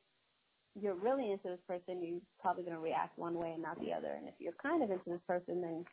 you're 0.79 0.95
really 0.95 1.31
into 1.31 1.50
this 1.50 1.62
person, 1.67 2.03
you're 2.03 2.21
probably 2.39 2.63
going 2.63 2.75
to 2.75 2.81
react 2.81 3.17
one 3.17 3.35
way 3.35 3.51
and 3.53 3.62
not 3.62 3.79
the 3.79 3.93
other. 3.93 4.13
And 4.17 4.27
if 4.27 4.33
you're 4.39 4.57
kind 4.62 4.83
of 4.83 4.89
into 4.89 5.05
this 5.09 5.21
person, 5.27 5.62
then 5.62 5.85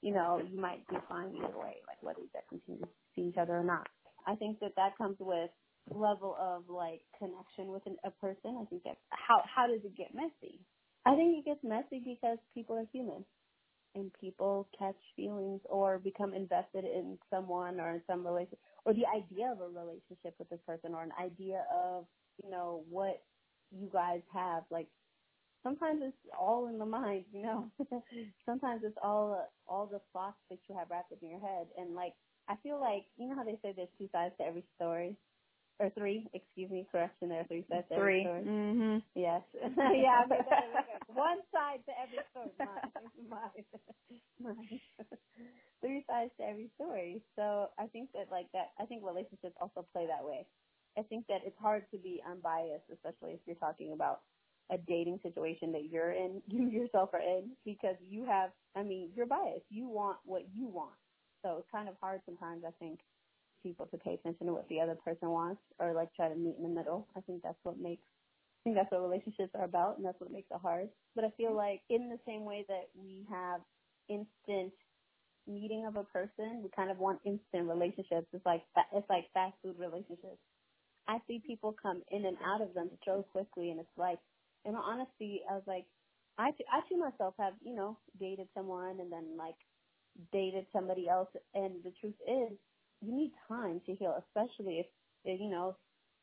you 0.00 0.14
know 0.14 0.40
you 0.40 0.58
might 0.58 0.86
be 0.88 0.96
fine 1.08 1.34
either 1.36 1.58
way, 1.58 1.76
like 1.86 2.02
whether 2.02 2.20
you 2.20 2.30
guys 2.32 2.42
continue 2.48 2.80
to 2.80 2.88
see 3.14 3.22
each 3.22 3.38
other 3.38 3.56
or 3.56 3.64
not. 3.64 3.88
I 4.26 4.36
think 4.36 4.60
that 4.60 4.72
that 4.76 4.96
comes 4.96 5.16
with 5.20 5.50
level 5.90 6.36
of 6.40 6.64
like 6.70 7.02
connection 7.18 7.68
with 7.72 7.84
an, 7.86 7.96
a 8.04 8.10
person. 8.10 8.56
I 8.60 8.64
think 8.66 8.84
that 8.84 8.96
how 9.10 9.42
how 9.44 9.66
does 9.66 9.84
it 9.84 9.96
get 9.96 10.14
messy? 10.14 10.60
I 11.04 11.14
think 11.16 11.36
it 11.36 11.44
gets 11.44 11.60
messy 11.62 12.00
because 12.00 12.38
people 12.54 12.76
are 12.78 12.86
human 12.92 13.26
and 13.94 14.12
people 14.20 14.68
catch 14.78 14.96
feelings 15.16 15.60
or 15.68 15.98
become 15.98 16.34
invested 16.34 16.84
in 16.84 17.18
someone 17.30 17.80
or 17.80 17.90
in 17.92 18.02
some 18.06 18.26
relationship 18.26 18.60
or 18.84 18.94
the 18.94 19.06
idea 19.06 19.50
of 19.52 19.60
a 19.60 19.68
relationship 19.68 20.34
with 20.38 20.48
this 20.50 20.60
person 20.66 20.94
or 20.94 21.02
an 21.02 21.12
idea 21.20 21.64
of, 21.72 22.06
you 22.42 22.50
know, 22.50 22.84
what 22.88 23.22
you 23.70 23.88
guys 23.92 24.22
have. 24.32 24.64
Like 24.70 24.88
sometimes 25.62 26.00
it's 26.04 26.16
all 26.38 26.68
in 26.68 26.78
the 26.78 26.86
mind, 26.86 27.24
you 27.32 27.42
know. 27.42 27.70
sometimes 28.46 28.82
it's 28.84 28.98
all 29.02 29.48
all 29.66 29.86
the 29.86 30.00
thoughts 30.12 30.38
that 30.50 30.58
you 30.68 30.76
have 30.76 30.90
wrapped 30.90 31.12
up 31.12 31.18
in 31.22 31.30
your 31.30 31.40
head 31.40 31.66
and 31.78 31.94
like 31.94 32.14
I 32.48 32.56
feel 32.62 32.80
like 32.80 33.04
you 33.16 33.28
know 33.28 33.36
how 33.36 33.44
they 33.44 33.58
say 33.62 33.72
there's 33.76 33.88
two 33.98 34.08
sides 34.12 34.34
to 34.38 34.44
every 34.44 34.64
story 34.76 35.16
or 35.82 35.90
three, 35.98 36.28
excuse 36.32 36.70
me, 36.70 36.86
correction 36.92 37.28
there, 37.28 37.44
three 37.48 37.64
sides 37.68 37.86
to 37.90 37.98
three. 37.98 38.24
Mm-hmm. 38.24 38.98
Yes. 39.16 39.42
yeah, 39.76 40.22
I 40.22 40.28
mean, 40.30 40.38
one 41.14 41.38
side 41.50 41.82
to 41.86 41.92
every 41.98 42.22
story. 42.30 42.54
Mine. 43.28 43.66
Mine. 44.40 44.54
Mine. 44.54 44.80
three 45.82 46.04
sides 46.08 46.30
to 46.38 46.46
every 46.46 46.70
story. 46.76 47.20
So 47.34 47.70
I 47.78 47.86
think 47.86 48.10
that 48.14 48.30
like 48.30 48.46
that, 48.52 48.70
I 48.78 48.86
think 48.86 49.02
relationships 49.04 49.56
also 49.60 49.84
play 49.92 50.06
that 50.06 50.24
way. 50.24 50.46
I 50.96 51.02
think 51.02 51.26
that 51.26 51.40
it's 51.44 51.58
hard 51.60 51.82
to 51.90 51.98
be 51.98 52.22
unbiased, 52.30 52.86
especially 52.92 53.32
if 53.32 53.40
you're 53.44 53.56
talking 53.56 53.92
about 53.92 54.20
a 54.70 54.78
dating 54.78 55.18
situation 55.22 55.72
that 55.72 55.90
you're 55.90 56.12
in, 56.12 56.40
you 56.46 56.68
yourself 56.70 57.10
are 57.12 57.20
in, 57.20 57.50
because 57.64 57.96
you 58.08 58.24
have, 58.24 58.50
I 58.76 58.84
mean, 58.84 59.10
you're 59.16 59.26
biased. 59.26 59.66
You 59.68 59.88
want 59.88 60.18
what 60.24 60.44
you 60.54 60.66
want. 60.66 60.94
So 61.42 61.56
it's 61.58 61.68
kind 61.72 61.88
of 61.88 61.96
hard 62.00 62.20
sometimes, 62.24 62.62
I 62.64 62.70
think, 62.78 63.00
people 63.62 63.86
to 63.86 63.98
pay 63.98 64.14
attention 64.14 64.46
to 64.46 64.52
what 64.52 64.68
the 64.68 64.80
other 64.80 64.96
person 64.96 65.30
wants 65.30 65.62
or 65.78 65.92
like 65.94 66.14
try 66.14 66.28
to 66.28 66.34
meet 66.34 66.56
in 66.56 66.62
the 66.62 66.68
middle. 66.68 67.08
I 67.16 67.20
think 67.20 67.42
that's 67.42 67.58
what 67.62 67.78
makes 67.78 68.02
I 68.02 68.60
think 68.64 68.76
that's 68.76 68.92
what 68.92 69.02
relationships 69.02 69.52
are 69.56 69.64
about 69.64 69.96
and 69.96 70.06
that's 70.06 70.20
what 70.20 70.30
makes 70.32 70.48
it 70.50 70.60
hard. 70.60 70.88
But 71.16 71.24
I 71.24 71.30
feel 71.36 71.54
like 71.54 71.80
in 71.90 72.08
the 72.08 72.18
same 72.26 72.44
way 72.44 72.64
that 72.68 72.90
we 72.94 73.26
have 73.30 73.60
instant 74.08 74.72
meeting 75.46 75.86
of 75.86 75.96
a 75.96 76.04
person, 76.04 76.62
we 76.62 76.70
kind 76.74 76.90
of 76.90 76.98
want 76.98 77.20
instant 77.24 77.68
relationships. 77.68 78.28
It's 78.32 78.46
like 78.46 78.62
it's 78.92 79.08
like 79.10 79.26
fast 79.34 79.54
food 79.62 79.76
relationships. 79.78 80.38
I 81.08 81.18
see 81.26 81.42
people 81.44 81.74
come 81.80 82.02
in 82.10 82.26
and 82.26 82.36
out 82.44 82.62
of 82.62 82.74
them 82.74 82.90
so 83.04 83.24
quickly 83.32 83.70
and 83.70 83.80
it's 83.80 83.98
like 83.98 84.18
in 84.64 84.76
all 84.76 84.84
honesty, 84.84 85.42
I 85.50 85.54
was 85.54 85.64
like 85.66 85.86
I 86.38 86.50
I 86.72 86.80
too 86.88 86.98
myself 86.98 87.34
have, 87.38 87.54
you 87.62 87.74
know, 87.74 87.98
dated 88.20 88.48
someone 88.54 89.00
and 89.00 89.10
then 89.10 89.36
like 89.36 89.56
dated 90.32 90.66
somebody 90.72 91.08
else 91.08 91.28
and 91.54 91.82
the 91.84 91.92
truth 92.00 92.14
is 92.28 92.58
you 93.02 93.14
need 93.14 93.32
time 93.48 93.80
to 93.86 93.94
heal, 93.94 94.22
especially 94.28 94.80
if, 94.80 94.86
you 95.40 95.50
know, 95.50 95.76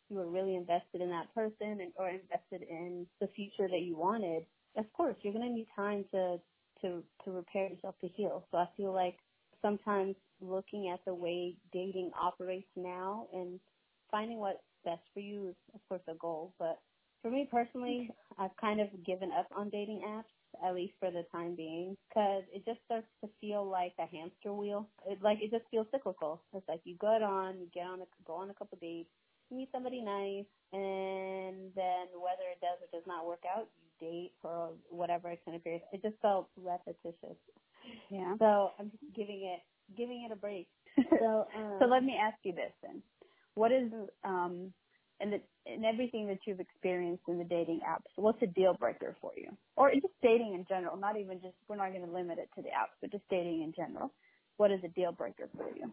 you 0.10 0.18
were 0.18 0.28
really 0.28 0.56
invested 0.56 1.02
in 1.02 1.10
that 1.10 1.34
person 1.36 1.80
and 1.82 1.92
or 1.96 2.10
invested 2.10 2.68
in 2.68 3.06
the 3.22 3.28
future 3.36 3.68
that 3.70 3.82
you 3.82 3.96
wanted. 3.96 4.46
Of 4.78 4.92
course, 4.94 5.16
you're 5.22 5.34
going 5.34 5.48
to 5.48 5.54
need 5.54 5.68
time 5.76 6.06
to 6.12 6.38
to 6.82 7.04
to 7.26 7.32
repair 7.32 7.70
yourself 7.70 7.96
to 8.02 8.08
heal. 8.08 8.46
So 8.52 8.58
I 8.58 8.68
feel 8.78 8.94
like 8.94 9.18
sometimes 9.62 10.16
looking 10.42 10.90
at 10.94 11.04
the 11.06 11.14
way 11.14 11.56
dating 11.74 12.12
operates 12.20 12.70
now 12.76 13.28
and 13.34 13.60
finding 14.10 14.40
what's 14.40 14.60
best 14.86 15.02
for 15.14 15.20
you 15.20 15.50
is 15.50 15.56
of 15.76 15.82
course 15.90 16.02
a 16.08 16.16
goal, 16.16 16.54
but 16.58 16.80
for 17.22 17.30
me 17.30 17.48
personally, 17.52 18.10
I've 18.38 18.56
kind 18.62 18.80
of 18.80 18.88
given 19.06 19.30
up 19.38 19.48
on 19.56 19.70
dating 19.70 20.02
apps 20.08 20.32
at 20.66 20.76
least 20.76 20.94
for 21.00 21.12
the 21.12 21.24
time 21.32 21.56
being, 21.56 21.96
because 22.10 22.44
it 22.54 22.66
just 22.66 22.80
starts 22.86 23.08
to 23.24 23.30
feel 23.42 23.68
like 23.68 23.94
a 24.00 24.06
hamster 24.06 24.54
wheel. 24.54 24.88
It 25.08 25.22
like 25.22 25.40
it 25.42 25.52
just 25.52 25.66
feels 25.72 25.88
cyclical. 25.92 26.42
It's 26.54 26.68
like 26.68 26.82
you 26.84 26.96
go 26.98 27.08
on, 27.08 27.60
you 27.60 27.68
get 27.74 27.86
on, 27.86 28.02
a, 28.02 28.06
go 28.26 28.34
on 28.36 28.50
a 28.50 28.54
couple 28.54 28.78
dates, 28.82 29.10
you 29.50 29.58
meet 29.58 29.70
somebody 29.72 30.02
nice, 30.02 30.46
and 30.74 31.72
then 31.76 32.08
whether 32.16 32.46
it 32.52 32.62
does 32.62 32.78
or 32.82 32.90
does 32.92 33.08
not 33.08 33.26
work 33.26 33.44
out, 33.46 33.68
you 33.80 34.08
date 34.08 34.32
for 34.42 34.72
whatever 34.90 35.30
extended 35.30 35.64
period. 35.64 35.82
It 35.92 36.02
just 36.02 36.16
felt 36.22 36.50
repetitious. 36.58 37.38
Yeah. 38.10 38.36
So 38.40 38.72
I'm 38.80 38.92
just 38.92 39.16
giving 39.16 39.44
it 39.54 39.62
giving 39.98 40.28
it 40.30 40.32
a 40.34 40.36
break. 40.36 40.68
So 41.20 41.48
um, 41.56 41.78
so 41.80 41.86
let 41.86 42.04
me 42.04 42.18
ask 42.22 42.38
you 42.44 42.54
this 42.54 42.74
then: 42.84 43.02
What 43.56 43.72
is 43.72 43.92
um 44.24 44.74
and 45.20 45.34
the, 45.34 45.42
and 45.66 45.86
everything 45.86 46.28
that 46.28 46.40
you've 46.46 46.60
experienced 46.60 47.24
in 47.28 47.38
the 47.38 47.44
dating 47.44 47.82
apps, 47.88 48.08
what's 48.16 48.42
a 48.42 48.48
deal 48.48 48.74
breaker 48.74 49.16
for 49.22 49.32
you? 49.36 49.50
Or 49.76 49.92
just 49.94 50.08
dating 50.22 50.54
in 50.54 50.66
general, 50.68 50.98
not 50.98 51.18
even 51.18 51.42
just, 51.42 51.56
we're 51.68 51.76
not 51.76 51.92
going 51.92 52.06
to 52.06 52.12
limit 52.12 52.38
it 52.40 52.50
to 52.56 52.62
the 52.62 52.70
apps, 52.70 52.96
but 53.02 53.12
just 53.12 53.24
dating 53.30 53.64
in 53.64 53.74
general. 53.76 54.14
What 54.58 54.72
is 54.72 54.80
a 54.84 54.90
deal 54.90 55.12
breaker 55.12 55.50
for 55.56 55.68
you? 55.76 55.92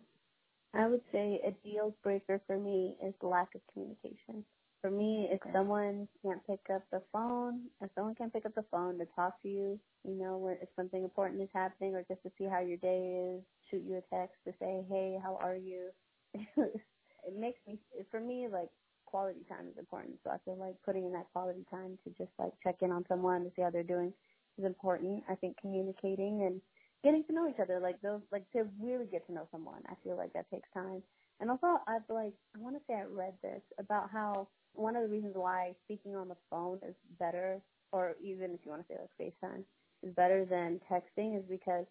I 0.74 0.86
would 0.86 1.02
say 1.12 1.40
a 1.46 1.52
deal 1.66 1.94
breaker 2.02 2.40
for 2.46 2.58
me 2.58 2.96
is 3.02 3.14
the 3.20 3.28
lack 3.28 3.54
of 3.54 3.60
communication. 3.72 4.44
For 4.82 4.90
me, 4.90 5.28
if 5.30 5.40
okay. 5.42 5.50
someone 5.52 6.06
can't 6.22 6.46
pick 6.46 6.60
up 6.72 6.82
the 6.92 7.02
phone, 7.12 7.62
if 7.80 7.90
someone 7.94 8.14
can't 8.14 8.32
pick 8.32 8.46
up 8.46 8.54
the 8.54 8.64
phone 8.70 8.98
to 8.98 9.06
talk 9.16 9.40
to 9.42 9.48
you, 9.48 9.80
you 10.04 10.14
know, 10.14 10.54
if 10.60 10.68
something 10.76 11.02
important 11.02 11.40
is 11.42 11.48
happening 11.54 11.94
or 11.94 12.04
just 12.06 12.22
to 12.22 12.30
see 12.38 12.44
how 12.44 12.60
your 12.60 12.76
day 12.76 13.34
is, 13.34 13.42
shoot 13.70 13.82
you 13.88 13.96
a 13.96 14.14
text 14.14 14.36
to 14.46 14.52
say, 14.60 14.84
hey, 14.88 15.18
how 15.22 15.38
are 15.40 15.56
you? 15.56 15.88
it 16.34 17.36
makes 17.36 17.58
me, 17.66 17.78
for 18.10 18.20
me, 18.20 18.46
like, 18.52 18.68
quality 19.16 19.40
time 19.48 19.66
is 19.66 19.78
important. 19.78 20.12
So 20.22 20.30
I 20.30 20.36
feel 20.44 20.58
like 20.58 20.74
putting 20.84 21.06
in 21.06 21.12
that 21.12 21.24
quality 21.32 21.64
time 21.70 21.96
to 22.04 22.10
just 22.18 22.32
like 22.38 22.52
check 22.62 22.76
in 22.82 22.92
on 22.92 23.02
someone 23.08 23.44
to 23.44 23.50
see 23.56 23.62
how 23.62 23.70
they're 23.70 23.82
doing 23.82 24.12
is 24.58 24.66
important. 24.66 25.24
I 25.26 25.34
think 25.36 25.56
communicating 25.58 26.42
and 26.44 26.60
getting 27.02 27.24
to 27.24 27.32
know 27.32 27.48
each 27.48 27.58
other, 27.58 27.80
like 27.80 27.98
those, 28.02 28.20
like 28.30 28.44
to 28.52 28.64
really 28.78 29.06
get 29.06 29.26
to 29.28 29.32
know 29.32 29.48
someone. 29.50 29.80
I 29.88 29.94
feel 30.04 30.18
like 30.18 30.34
that 30.34 30.50
takes 30.50 30.68
time. 30.74 31.02
And 31.40 31.50
also, 31.50 31.80
I've 31.88 32.02
like, 32.10 32.34
I 32.54 32.58
want 32.58 32.76
to 32.76 32.82
say 32.86 32.92
I 32.92 33.04
read 33.04 33.32
this 33.42 33.62
about 33.78 34.10
how 34.12 34.48
one 34.74 34.96
of 34.96 35.02
the 35.02 35.08
reasons 35.08 35.32
why 35.34 35.72
speaking 35.86 36.14
on 36.14 36.28
the 36.28 36.36
phone 36.50 36.78
is 36.86 36.94
better, 37.18 37.58
or 37.92 38.16
even 38.22 38.50
if 38.50 38.60
you 38.64 38.70
want 38.70 38.86
to 38.86 38.92
say 38.92 38.98
like 39.00 39.16
FaceTime, 39.18 39.62
is 40.02 40.14
better 40.14 40.44
than 40.44 40.78
texting 40.92 41.38
is 41.38 41.44
because 41.48 41.86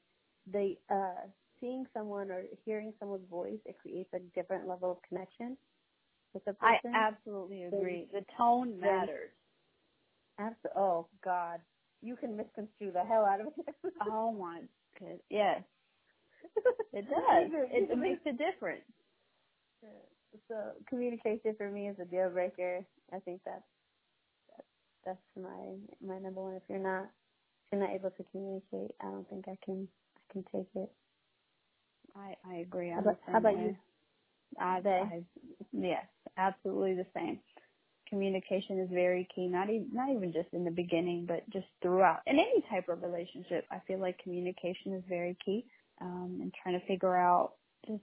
they, 0.46 0.78
uh, 0.92 1.26
seeing 1.60 1.86
someone 1.92 2.30
or 2.30 2.44
hearing 2.66 2.94
someone's 3.00 3.28
voice, 3.32 3.58
it 3.66 3.78
creates 3.82 4.14
a 4.14 4.20
different 4.40 4.68
level 4.68 4.92
of 4.92 4.98
connection 5.10 5.58
with 6.36 6.46
the 6.46 6.54
person. 6.54 6.94
I 6.94 7.08
absolutely 7.08 7.64
agree. 7.64 8.08
the 8.14 8.24
tone 8.38 8.80
matters. 8.80 9.32
Absolutely. 10.38 10.82
Oh 10.82 11.08
God, 11.24 11.60
you 12.04 12.16
can 12.16 12.38
misconstrue 12.38 12.92
the 12.92 13.04
hell 13.04 13.26
out 13.26 13.42
of 13.42 13.48
it. 13.48 13.76
oh 14.08 14.32
my 14.32 14.62
god. 15.00 15.20
Yes. 15.32 15.64
It 16.94 17.06
does. 17.10 17.52
it, 17.72 17.90
it 17.92 17.98
makes 17.98 18.22
a 18.28 18.32
difference. 18.32 18.84
So 20.50 20.56
communication 20.90 21.56
for 21.58 21.72
me 21.72 21.88
is 21.88 21.96
a 22.00 22.06
deal 22.06 22.30
breaker. 22.30 22.82
I 23.14 23.20
think 23.20 23.42
that's 23.46 23.64
that's, 24.52 24.68
that's 25.06 25.44
my 25.44 25.76
my 26.06 26.20
number 26.20 26.42
one. 26.42 26.56
If 26.56 26.64
you're 26.68 26.80
not 26.80 27.04
if 27.04 27.72
you're 27.72 27.82
not 27.82 27.92
able 27.92 28.12
to 28.12 28.24
communicate, 28.32 28.92
I 29.02 29.06
don't 29.06 29.28
think 29.30 29.46
I 29.48 29.58
can 29.64 29.88
I 30.18 30.34
can 30.34 30.44
take 30.54 30.68
it. 30.76 30.92
I 32.16 32.36
I 32.46 32.56
agree. 32.58 32.90
How 32.90 33.00
about, 33.00 33.20
how 33.32 33.38
about 33.38 33.58
you? 33.58 33.76
I, 34.60 34.82
I, 34.86 35.24
yes, 35.74 36.06
absolutely 36.38 36.96
the 36.96 37.06
same. 37.14 37.40
Communication 38.10 38.80
is 38.80 38.90
very 38.92 39.28
key. 39.34 39.48
Not 39.48 39.70
even 39.70 39.90
not 39.92 40.10
even 40.10 40.32
just 40.32 40.50
in 40.54 40.64
the 40.64 40.72
beginning, 40.72 41.26
but 41.26 41.50
just 41.50 41.66
throughout. 41.82 42.20
In 42.28 42.36
any 42.36 42.64
type 42.70 42.88
of 42.90 43.02
relationship, 43.02 43.66
I 43.72 43.82
feel 43.88 44.00
like 44.00 44.20
communication 44.20 44.94
is 44.94 45.04
very 45.10 45.36
key. 45.44 45.66
Um, 46.02 46.40
and 46.42 46.54
trying 46.62 46.80
to 46.80 46.86
figure 46.88 47.16
out 47.16 47.54
just 47.88 48.02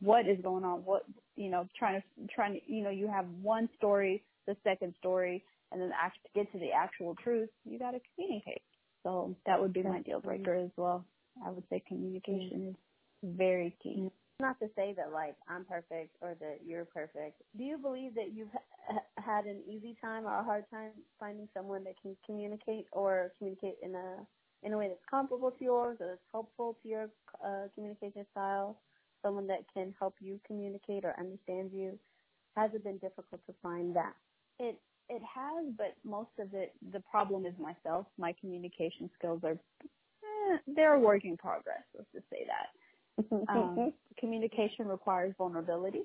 what 0.00 0.26
is 0.26 0.38
going 0.42 0.64
on. 0.64 0.80
What 0.84 1.04
you 1.36 1.50
know, 1.50 1.68
trying 1.78 2.00
to 2.00 2.34
trying 2.34 2.54
to 2.54 2.72
you 2.72 2.82
know, 2.82 2.90
you 2.90 3.06
have 3.06 3.26
one 3.42 3.68
story, 3.76 4.24
the 4.46 4.56
second 4.64 4.94
story, 4.98 5.44
and 5.70 5.80
then 5.80 5.92
act, 6.00 6.18
to 6.24 6.30
get 6.34 6.50
to 6.52 6.58
the 6.58 6.72
actual 6.72 7.14
truth, 7.22 7.48
you 7.64 7.78
got 7.78 7.92
to 7.92 8.00
communicate. 8.14 8.62
So 9.02 9.36
that 9.46 9.60
would 9.60 9.72
be 9.72 9.82
my 9.82 10.00
deal 10.00 10.20
breaker 10.20 10.54
as 10.54 10.70
well. 10.76 11.04
I 11.44 11.50
would 11.50 11.64
say 11.70 11.82
communication 11.86 12.70
is 12.70 12.74
very 13.22 13.76
key 13.82 14.10
not 14.40 14.58
to 14.60 14.68
say 14.76 14.94
that 14.96 15.12
like 15.12 15.36
I'm 15.48 15.64
perfect 15.64 16.16
or 16.20 16.36
that 16.40 16.58
you're 16.66 16.84
perfect. 16.84 17.42
Do 17.56 17.64
you 17.64 17.78
believe 17.78 18.14
that 18.14 18.32
you've 18.34 18.50
ha- 18.88 19.00
had 19.18 19.46
an 19.46 19.62
easy 19.66 19.96
time 20.00 20.26
or 20.26 20.38
a 20.38 20.44
hard 20.44 20.64
time 20.70 20.90
finding 21.18 21.48
someone 21.54 21.84
that 21.84 21.94
can 22.00 22.16
communicate 22.26 22.86
or 22.92 23.32
communicate 23.38 23.76
in 23.82 23.94
a 23.94 24.26
in 24.62 24.72
a 24.72 24.78
way 24.78 24.88
that's 24.88 25.00
comparable 25.08 25.50
to 25.52 25.64
yours 25.64 25.96
or 26.00 26.06
that's 26.08 26.20
helpful 26.32 26.76
to 26.82 26.88
your 26.88 27.08
uh, 27.44 27.68
communication 27.74 28.26
style, 28.32 28.78
someone 29.22 29.46
that 29.46 29.64
can 29.72 29.94
help 29.98 30.14
you 30.20 30.40
communicate 30.46 31.04
or 31.04 31.14
understand 31.18 31.70
you? 31.72 31.98
Has 32.56 32.70
it 32.74 32.82
been 32.84 32.98
difficult 32.98 33.40
to 33.46 33.54
find 33.62 33.94
that? 33.96 34.14
It 34.58 34.80
it 35.08 35.22
has, 35.22 35.66
but 35.78 35.94
most 36.04 36.30
of 36.40 36.52
it, 36.52 36.72
the 36.92 37.00
problem 37.00 37.46
is 37.46 37.54
myself. 37.60 38.06
My 38.18 38.34
communication 38.40 39.08
skills 39.18 39.40
are 39.44 39.52
eh, 39.52 40.58
they're 40.66 40.94
a 40.94 41.00
work 41.00 41.24
in 41.24 41.36
progress. 41.36 41.82
Let's 41.96 42.10
just 42.12 42.28
say 42.30 42.44
that. 42.46 42.68
Um, 43.48 43.92
communication 44.18 44.86
requires 44.86 45.34
vulnerability, 45.38 46.02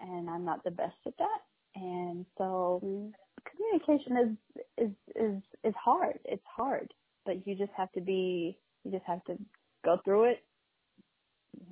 and 0.00 0.28
I'm 0.30 0.44
not 0.44 0.64
the 0.64 0.70
best 0.70 0.96
at 1.06 1.16
that. 1.18 1.40
And 1.76 2.24
so, 2.38 2.80
mm-hmm. 2.84 3.08
communication 3.50 4.38
is 4.78 4.86
is 4.86 4.90
is 5.14 5.42
is 5.62 5.74
hard. 5.82 6.18
It's 6.24 6.44
hard, 6.46 6.92
but 7.26 7.46
you 7.46 7.54
just 7.54 7.72
have 7.76 7.92
to 7.92 8.00
be. 8.00 8.56
You 8.84 8.92
just 8.92 9.04
have 9.06 9.24
to 9.24 9.38
go 9.84 9.98
through 10.04 10.24
it. 10.24 10.42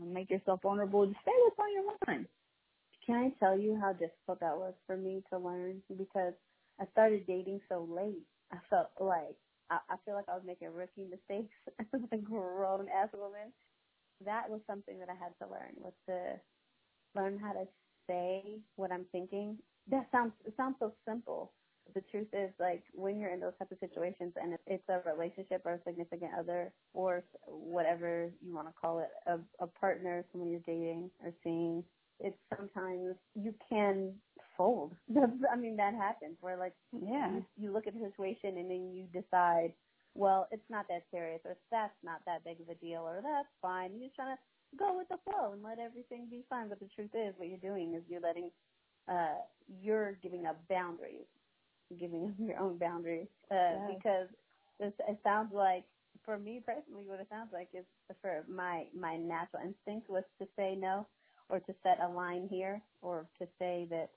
Make 0.00 0.30
yourself 0.30 0.60
vulnerable. 0.62 1.06
Just 1.06 1.18
say 1.24 1.32
what's 1.42 1.58
on 1.58 1.72
your 1.72 1.84
mind. 2.06 2.26
Can 3.06 3.16
I 3.16 3.44
tell 3.44 3.58
you 3.58 3.78
how 3.80 3.92
difficult 3.92 4.40
that 4.40 4.56
was 4.56 4.74
for 4.86 4.96
me 4.96 5.22
to 5.30 5.38
learn? 5.38 5.82
Because 5.96 6.34
I 6.80 6.84
started 6.92 7.26
dating 7.26 7.60
so 7.68 7.86
late. 7.90 8.22
I 8.52 8.58
felt 8.70 8.90
like 9.00 9.36
I, 9.70 9.78
I 9.90 9.96
feel 10.04 10.14
like 10.14 10.28
I 10.28 10.34
was 10.34 10.42
making 10.46 10.72
rookie 10.72 11.08
mistakes 11.10 11.54
as 11.80 12.00
a 12.12 12.16
grown 12.16 12.86
ass 12.88 13.08
woman. 13.12 13.52
That 14.24 14.48
was 14.48 14.60
something 14.66 14.98
that 14.98 15.08
I 15.08 15.14
had 15.14 15.32
to 15.40 15.50
learn 15.50 15.74
was 15.76 15.92
to 16.08 16.40
learn 17.14 17.38
how 17.38 17.52
to 17.52 17.66
say 18.08 18.60
what 18.76 18.92
I'm 18.92 19.06
thinking. 19.12 19.58
That 19.90 20.06
sounds 20.12 20.32
it 20.46 20.54
sounds 20.56 20.76
so 20.78 20.92
simple. 21.06 21.52
The 21.94 22.02
truth 22.12 22.28
is, 22.32 22.50
like 22.60 22.84
when 22.94 23.18
you're 23.18 23.30
in 23.30 23.40
those 23.40 23.54
type 23.58 23.72
of 23.72 23.78
situations, 23.80 24.32
and 24.40 24.54
if 24.54 24.60
it's 24.66 24.88
a 24.88 25.00
relationship 25.10 25.62
or 25.64 25.74
a 25.74 25.82
significant 25.84 26.30
other, 26.38 26.72
or 26.94 27.24
whatever 27.46 28.30
you 28.40 28.54
want 28.54 28.68
to 28.68 28.74
call 28.80 29.00
it, 29.00 29.08
a, 29.26 29.38
a 29.62 29.66
partner, 29.66 30.24
someone 30.30 30.48
you're 30.50 30.60
dating 30.60 31.10
or 31.24 31.32
seeing, 31.42 31.82
it's 32.20 32.36
sometimes 32.56 33.16
you 33.34 33.52
can 33.68 34.12
fold. 34.56 34.94
I 35.52 35.56
mean, 35.56 35.76
that 35.76 35.94
happens 35.94 36.36
where 36.40 36.56
like, 36.56 36.74
yeah, 36.92 37.32
you, 37.32 37.44
you 37.58 37.72
look 37.72 37.86
at 37.86 37.94
the 37.94 38.08
situation 38.08 38.58
and 38.58 38.70
then 38.70 38.92
you 38.94 39.06
decide, 39.12 39.72
well, 40.14 40.48
it's 40.50 40.68
not 40.68 40.86
that 40.88 41.04
serious 41.10 41.40
or 41.44 41.56
that's 41.70 41.96
not 42.04 42.20
that 42.26 42.44
big 42.44 42.60
of 42.60 42.68
a 42.68 42.74
deal 42.74 43.02
or 43.02 43.20
that's 43.22 43.48
fine. 43.60 43.92
You're 43.92 44.08
just 44.08 44.16
trying 44.16 44.36
to 44.36 44.42
go 44.78 44.96
with 44.96 45.08
the 45.08 45.18
flow 45.24 45.52
and 45.52 45.62
let 45.62 45.78
everything 45.78 46.26
be 46.30 46.44
fine. 46.50 46.68
But 46.68 46.80
the 46.80 46.88
truth 46.94 47.10
is 47.14 47.34
what 47.36 47.48
you're 47.48 47.58
doing 47.58 47.94
is 47.94 48.02
you're 48.08 48.20
letting, 48.20 48.50
uh, 49.08 49.40
you're 49.80 50.12
giving 50.22 50.46
up 50.46 50.60
boundaries, 50.68 51.28
giving 51.98 52.26
up 52.26 52.34
your 52.38 52.58
own 52.58 52.78
boundaries, 52.78 53.28
uh, 53.50 53.54
yes. 53.54 53.90
because 53.96 54.28
it, 54.80 54.94
it 55.08 55.18
sounds 55.24 55.52
like 55.54 55.84
for 56.24 56.38
me 56.38 56.60
personally, 56.64 57.04
what 57.06 57.20
it 57.20 57.26
sounds 57.30 57.50
like 57.52 57.68
is 57.72 57.84
for 58.20 58.44
my, 58.48 58.84
my 58.98 59.16
natural 59.16 59.62
instinct 59.64 60.10
was 60.10 60.24
to 60.40 60.46
say 60.56 60.76
no 60.78 61.06
or 61.48 61.58
to 61.60 61.74
set 61.82 61.98
a 62.02 62.08
line 62.08 62.46
here 62.50 62.82
or 63.00 63.26
to 63.38 63.46
say 63.58 63.86
that, 63.90 64.10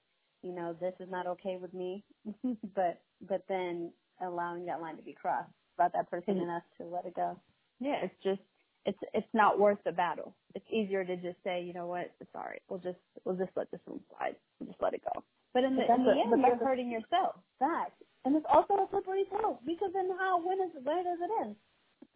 you 0.43 0.53
know, 0.53 0.75
this 0.79 0.93
is 0.99 1.09
not 1.09 1.25
okay 1.25 1.57
with 1.59 1.73
me, 1.73 2.03
but, 2.75 3.01
but 3.27 3.43
then 3.47 3.91
allowing 4.21 4.65
that 4.65 4.81
line 4.81 4.97
to 4.97 5.03
be 5.03 5.13
crossed 5.13 5.49
about 5.75 5.93
that 5.93 6.09
person 6.09 6.35
mm-hmm. 6.35 6.43
enough 6.43 6.63
to 6.77 6.85
let 6.85 7.05
it 7.05 7.15
go. 7.15 7.37
Yeah, 7.79 7.95
it's 8.03 8.15
just, 8.23 8.41
it's, 8.85 8.97
it's 9.13 9.33
not 9.33 9.59
worth 9.59 9.79
the 9.85 9.91
battle. 9.91 10.33
It's 10.53 10.65
easier 10.71 11.03
to 11.03 11.15
just 11.17 11.37
say, 11.43 11.63
you 11.63 11.73
know 11.73 11.87
what, 11.87 12.11
it's 12.19 12.35
alright. 12.35 12.61
We'll 12.69 12.79
just, 12.79 12.99
we'll 13.23 13.35
just 13.35 13.51
let 13.55 13.71
this 13.71 13.81
one 13.85 13.99
slide. 14.09 14.35
We'll 14.59 14.69
just 14.69 14.81
let 14.81 14.93
it 14.93 15.01
go. 15.03 15.23
But 15.53 15.63
in 15.63 15.75
the, 15.75 15.83
in 15.83 16.03
the 16.03 16.11
end, 16.11 16.43
you're 16.43 16.57
hurting 16.57 16.91
yourself. 16.91 17.35
Fact. 17.59 18.01
And 18.25 18.35
it's 18.35 18.45
also 18.51 18.73
a 18.73 18.87
slippery 18.91 19.23
slope 19.29 19.61
because 19.65 19.91
then 19.93 20.09
how, 20.17 20.41
when 20.41 20.57
is, 20.59 20.73
where 20.83 21.03
does 21.03 21.19
it 21.21 21.31
end? 21.45 21.55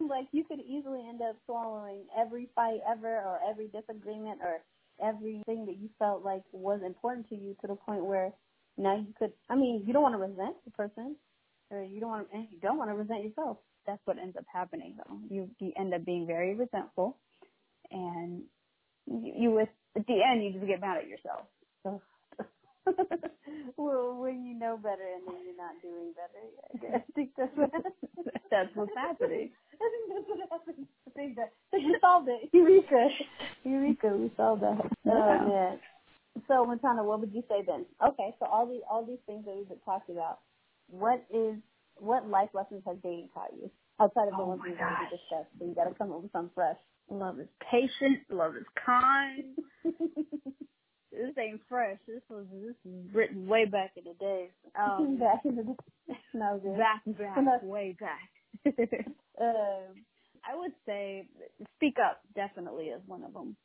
like 0.00 0.26
you 0.32 0.44
could 0.44 0.60
easily 0.60 1.00
end 1.08 1.20
up 1.22 1.36
swallowing 1.46 2.04
every 2.18 2.48
fight 2.54 2.80
ever 2.88 3.08
or 3.08 3.38
every 3.48 3.68
disagreement 3.68 4.40
or 4.42 4.60
everything 5.02 5.66
that 5.66 5.78
you 5.78 5.88
felt 5.98 6.24
like 6.24 6.42
was 6.52 6.80
important 6.84 7.28
to 7.28 7.34
you 7.34 7.56
to 7.60 7.66
the 7.66 7.74
point 7.74 8.04
where 8.04 8.32
now 8.76 8.96
you 8.96 9.12
could, 9.18 9.32
I 9.48 9.56
mean, 9.56 9.84
you 9.86 9.92
don't 9.92 10.02
want 10.02 10.14
to 10.14 10.18
resent 10.18 10.56
the 10.64 10.70
person 10.72 11.16
or 11.70 11.82
you 11.82 12.00
don't 12.00 12.10
want 12.10 12.30
to, 12.30 12.36
and 12.36 12.48
you 12.50 12.58
don't 12.60 12.78
want 12.78 12.90
to 12.90 12.94
resent 12.94 13.24
yourself. 13.24 13.58
That's 13.86 14.00
what 14.04 14.18
ends 14.18 14.36
up 14.36 14.44
happening 14.52 14.96
though. 14.96 15.18
You, 15.28 15.50
you 15.58 15.72
end 15.78 15.94
up 15.94 16.04
being 16.04 16.26
very 16.26 16.54
resentful 16.54 17.16
and 17.90 18.42
you, 19.06 19.32
you 19.36 19.50
with, 19.50 19.68
at 19.96 20.06
the 20.06 20.20
end, 20.22 20.44
you 20.44 20.52
just 20.52 20.66
get 20.66 20.80
mad 20.80 20.98
at 20.98 21.08
yourself. 21.08 21.46
So. 21.82 22.02
well, 23.76 24.16
when 24.16 24.44
you 24.44 24.58
know 24.58 24.76
better 24.76 25.02
and 25.02 25.26
then 25.26 25.42
you're 25.44 25.56
not 25.56 25.80
doing 25.82 26.12
better, 26.14 26.96
I 26.96 27.04
think 27.14 27.30
that's 27.36 27.56
what 27.56 27.70
that's 28.50 28.70
what's 28.74 28.92
happening. 28.96 29.50
I 29.74 29.76
think 29.78 30.08
that's 30.08 30.28
what 30.28 30.50
happened. 30.50 30.86
I 31.06 31.10
think 31.10 31.36
that 31.36 31.52
you 31.72 31.96
solved 32.00 32.28
it. 32.28 32.48
Eureka. 32.52 33.08
Eureka, 33.64 34.08
we 34.16 34.30
solved 34.36 34.62
that. 34.62 34.78
Oh 35.06 35.48
man. 35.48 35.78
So 36.48 36.64
Montana, 36.64 37.04
what 37.04 37.20
would 37.20 37.34
you 37.34 37.42
say 37.48 37.62
then? 37.66 37.84
Okay, 38.04 38.34
so 38.38 38.46
all 38.46 38.66
these 38.66 38.82
all 38.90 39.04
these 39.04 39.22
things 39.26 39.44
that 39.44 39.54
we've 39.56 39.68
been 39.68 39.78
talking 39.84 40.16
about, 40.16 40.38
what 40.90 41.24
is 41.32 41.56
what 41.96 42.28
life 42.28 42.48
lessons 42.54 42.82
has 42.86 42.96
dating 43.02 43.28
taught 43.34 43.52
you? 43.52 43.70
Outside 44.00 44.28
of 44.28 44.36
the 44.36 44.42
oh 44.42 44.46
ones 44.46 44.62
we've 44.64 44.78
already 44.78 45.10
discussed. 45.10 45.52
So 45.58 45.66
you 45.66 45.74
gotta 45.74 45.94
come 45.94 46.12
up 46.12 46.22
with 46.22 46.32
something 46.32 46.50
fresh. 46.54 46.76
Love 47.10 47.40
is 47.40 47.48
patient, 47.70 48.20
love 48.30 48.56
is 48.56 48.66
kind. 48.84 49.56
this 49.84 51.34
ain't 51.38 51.60
fresh. 51.68 51.98
This 52.06 52.22
was 52.30 52.46
this 52.52 52.76
was 52.84 53.04
written 53.12 53.46
way 53.46 53.66
back 53.66 53.92
in 53.96 54.04
the 54.04 54.14
days. 54.14 54.50
Um, 54.78 55.18
back 55.20 55.44
in 55.44 55.56
the 55.56 55.62
day. 55.64 55.74
No, 56.34 56.60
good. 56.62 56.78
Back 56.78 57.02
back 57.06 57.62
way 57.62 57.96
back. 58.00 58.30
um, 59.40 59.94
I 60.44 60.56
would 60.56 60.72
say 60.86 61.26
speak 61.76 61.96
up 62.04 62.20
definitely 62.34 62.86
is 62.86 63.02
one 63.06 63.22
of 63.22 63.32
them. 63.32 63.56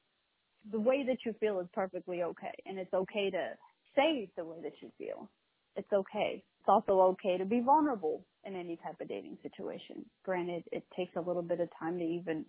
The 0.71 0.79
way 0.79 1.03
that 1.07 1.17
you 1.25 1.33
feel 1.39 1.59
is 1.59 1.67
perfectly 1.73 2.23
okay, 2.23 2.53
and 2.65 2.77
it's 2.77 2.93
okay 2.93 3.29
to 3.31 3.51
say 3.95 4.29
the 4.35 4.43
way 4.43 4.57
that 4.63 4.73
you 4.81 4.91
feel. 4.97 5.29
It's 5.75 5.91
okay. 5.93 6.43
It's 6.59 6.69
also 6.69 7.01
okay 7.01 7.37
to 7.37 7.45
be 7.45 7.61
vulnerable 7.61 8.25
in 8.43 8.55
any 8.55 8.77
type 8.77 8.99
of 9.01 9.07
dating 9.07 9.37
situation. 9.43 10.05
Granted, 10.23 10.63
it 10.71 10.83
takes 10.95 11.15
a 11.15 11.21
little 11.21 11.41
bit 11.41 11.59
of 11.59 11.69
time 11.79 11.97
to 11.99 12.03
even 12.03 12.45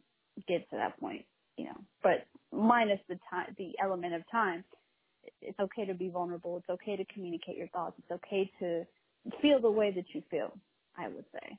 get 0.49 0.69
to 0.71 0.77
that 0.77 0.99
point, 1.01 1.25
you 1.57 1.65
know, 1.65 1.81
but 2.03 2.27
minus 2.53 3.01
the 3.09 3.19
time, 3.31 3.55
the 3.59 3.73
element 3.83 4.15
of 4.15 4.23
time, 4.31 4.65
it's 5.43 5.59
okay 5.59 5.85
to 5.87 5.95
be 5.95 6.09
vulnerable. 6.09 6.59
It's 6.59 6.71
okay 6.71 6.97
to 6.97 7.05
communicate 7.13 7.57
your 7.57 7.69
thoughts. 7.69 7.97
It's 7.99 8.11
okay 8.13 8.51
to 8.61 8.87
feel 9.43 9.61
the 9.61 9.71
way 9.71 9.93
that 9.95 10.05
you 10.15 10.23
feel, 10.31 10.53
I 10.97 11.09
would 11.09 11.25
say. 11.33 11.59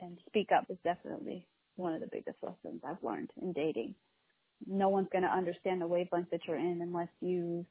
And 0.00 0.18
speak 0.26 0.48
up 0.56 0.66
is 0.70 0.78
definitely 0.84 1.46
one 1.76 1.94
of 1.94 2.00
the 2.00 2.08
biggest 2.10 2.38
lessons 2.42 2.82
I've 2.86 3.02
learned 3.02 3.30
in 3.40 3.52
dating. 3.52 3.94
No 4.66 4.88
one's 4.88 5.08
going 5.12 5.22
to 5.24 5.28
understand 5.30 5.80
the 5.80 5.86
wavelength 5.86 6.30
that 6.30 6.40
you're 6.46 6.56
in 6.58 6.80
unless 6.82 7.08
you, 7.20 7.66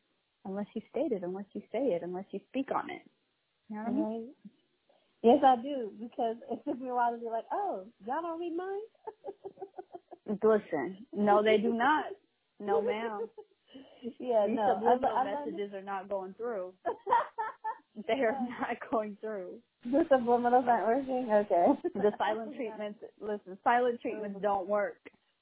unless 0.45 0.67
you 0.75 0.81
state 0.89 1.11
it, 1.11 1.23
unless 1.23 1.45
you 1.53 1.61
say 1.71 1.79
it, 1.79 2.03
unless 2.03 2.25
you 2.31 2.39
speak 2.49 2.69
on 2.73 2.89
it. 2.89 3.01
You 3.71 3.77
know 3.77 3.83
what 3.83 3.89
I 3.89 3.93
mean? 3.93 4.27
Yes, 5.23 5.37
I 5.45 5.55
do, 5.61 5.91
because 5.97 6.35
it 6.51 6.59
took 6.67 6.81
me 6.81 6.89
a 6.89 6.95
while 6.95 7.13
to 7.13 7.17
be 7.17 7.27
like, 7.27 7.45
oh, 7.53 7.85
y'all 8.05 8.21
don't 8.21 8.39
read 8.39 8.57
mine. 8.57 8.79
Listen, 10.43 11.05
no, 11.15 11.41
they 11.41 11.57
do 11.57 11.73
not. 11.73 12.05
No, 12.59 12.81
ma'am. 12.81 13.27
Yeah, 14.19 14.47
These 14.47 14.57
no. 14.57 14.75
subliminal 14.75 15.15
I, 15.15 15.21
I 15.21 15.45
messages 15.45 15.73
are 15.73 15.81
not 15.81 16.09
going 16.09 16.33
through. 16.33 16.73
they 18.07 18.15
are 18.15 18.37
not 18.59 18.75
going 18.91 19.15
through. 19.21 19.59
The 19.85 20.03
subliminals 20.11 20.67
aren't 20.67 20.87
working? 20.87 21.29
Okay. 21.31 21.65
the 21.95 22.11
silent 22.17 22.55
treatments, 22.55 22.99
listen, 23.21 23.57
silent 23.63 24.01
treatments 24.01 24.39
mm. 24.39 24.41
don't 24.41 24.67
work. 24.67 24.97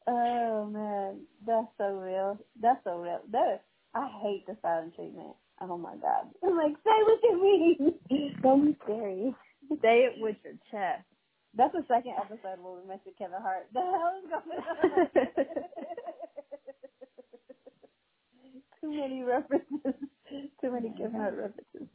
Oh 0.08 0.70
man, 0.72 1.22
that's 1.48 1.68
so 1.78 1.96
real. 1.96 2.38
That's 2.62 2.84
so 2.84 3.00
real. 3.00 3.22
That 3.32 3.56
is, 3.56 3.60
I 3.94 4.08
hate 4.22 4.46
the 4.48 4.56
silent 4.62 4.96
treatment. 4.96 5.36
Oh 5.62 5.78
my 5.78 5.96
god. 5.96 6.30
I'm 6.44 6.58
like, 6.58 6.74
say 6.84 7.04
what 7.04 7.20
you 7.24 7.42
mean. 7.42 7.94
Don't 8.42 8.66
be 8.66 8.78
scary. 8.84 9.36
Say 9.82 10.06
it 10.06 10.14
with 10.18 10.38
your 10.44 10.54
chest. 10.72 11.06
That's 11.56 11.74
the 11.74 11.84
second 11.88 12.14
episode 12.18 12.62
where 12.62 12.80
we 12.82 12.88
mentioned 12.88 13.16
Kevin 13.18 13.42
Hart. 13.42 13.68
The 13.74 13.82
hell 13.82 14.14
is 14.22 14.30
going 14.30 14.60
on? 14.60 15.46
Too 18.82 18.92
many 18.92 19.24
references. 19.24 19.96
Too 20.62 20.72
many 20.72 20.94
Kevin 20.98 21.20
Hart 21.20 21.34
references. 21.36 21.88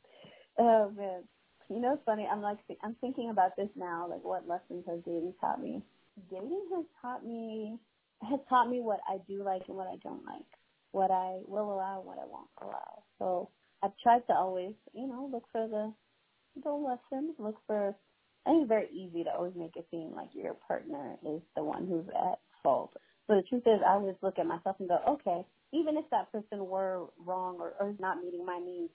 Oh 0.59 0.91
man. 0.97 1.23
You 1.71 1.81
know, 1.81 1.95
it's 1.95 2.03
funny. 2.05 2.29
I'm 2.31 2.43
like, 2.43 2.59
I'm 2.83 2.95
thinking 3.01 3.31
about 3.31 3.57
this 3.57 3.71
now. 3.75 4.07
Like, 4.09 4.23
what 4.23 4.47
lessons 4.47 4.85
has 4.87 5.01
dating 5.07 5.35
taught 5.41 5.63
me? 5.63 5.83
Dating 6.31 6.67
has 6.75 6.85
taught 7.01 7.25
me 7.25 7.79
has 8.23 8.41
taught 8.49 8.69
me 8.69 8.81
what 8.81 9.01
I 9.09 9.19
do 9.29 9.43
like 9.43 9.63
and 9.69 9.77
what 9.77 9.87
I 9.87 9.97
don't 10.03 10.25
like, 10.25 10.47
what 10.95 11.11
I 11.11 11.41
will 11.47 11.75
allow 11.75 11.99
and 11.99 12.07
what 12.07 12.19
I 12.21 12.27
won't 12.27 12.51
allow. 12.63 13.05
So 13.19 13.51
I've 13.83 13.99
tried 14.03 14.27
to 14.29 14.35
always, 14.35 14.75
you 14.95 15.09
know, 15.09 15.29
look 15.31 15.45
for 15.53 15.69
the 15.69 15.93
the 16.63 16.71
lessons, 16.71 17.35
look 17.39 17.57
for. 17.67 17.97
I 18.47 18.51
think 18.51 18.63
it's 18.63 18.69
very 18.69 18.89
easy 18.93 19.25
to 19.25 19.31
always 19.31 19.55
make 19.57 19.77
it 19.77 19.87
seem 19.91 20.13
like 20.15 20.31
your 20.35 20.55
partner 20.55 21.17
is 21.27 21.43
the 21.57 21.65
one 21.65 21.87
who's 21.87 22.07
at 22.09 22.41
fault. 22.63 22.95
But 23.29 23.37
the 23.37 23.43
truth 23.49 23.65
is, 23.67 23.81
I 23.87 23.95
always 23.95 24.17
look 24.23 24.39
at 24.39 24.47
myself 24.47 24.77
and 24.81 24.89
go, 24.89 24.99
okay, 25.09 25.47
even 25.73 25.97
if 25.97 26.05
that 26.11 26.31
person 26.33 26.67
were 26.67 27.07
wrong 27.19 27.57
or, 27.61 27.75
or 27.81 27.95
not 27.99 28.23
meeting 28.23 28.47
my 28.47 28.61
needs, 28.61 28.93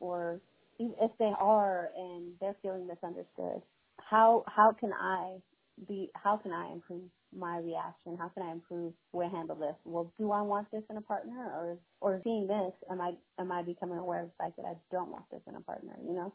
or 0.00 0.40
if 0.78 1.10
they 1.18 1.32
are 1.38 1.90
and 1.96 2.34
they're 2.40 2.56
feeling 2.62 2.86
misunderstood, 2.86 3.62
how 4.00 4.44
how 4.46 4.72
can 4.78 4.92
I 4.92 5.38
be 5.86 6.10
how 6.14 6.36
can 6.36 6.52
I 6.52 6.72
improve 6.72 7.02
my 7.36 7.58
reaction? 7.58 8.16
How 8.18 8.28
can 8.28 8.42
I 8.42 8.52
improve 8.52 8.92
where 9.12 9.26
I 9.26 9.30
handle 9.30 9.56
this? 9.56 9.74
Well, 9.84 10.12
do 10.18 10.32
I 10.32 10.42
want 10.42 10.70
this 10.70 10.82
in 10.90 10.96
a 10.96 11.00
partner 11.00 11.50
or 11.54 11.78
or 12.00 12.20
seeing 12.24 12.46
this, 12.46 12.72
am 12.90 13.00
I 13.00 13.12
am 13.38 13.52
I 13.52 13.62
becoming 13.62 13.98
aware 13.98 14.22
of 14.22 14.28
the 14.28 14.44
fact 14.44 14.56
that 14.56 14.66
I 14.66 14.74
don't 14.90 15.10
want 15.10 15.24
this 15.30 15.42
in 15.48 15.54
a 15.54 15.60
partner, 15.60 15.94
you 16.04 16.14
know? 16.14 16.32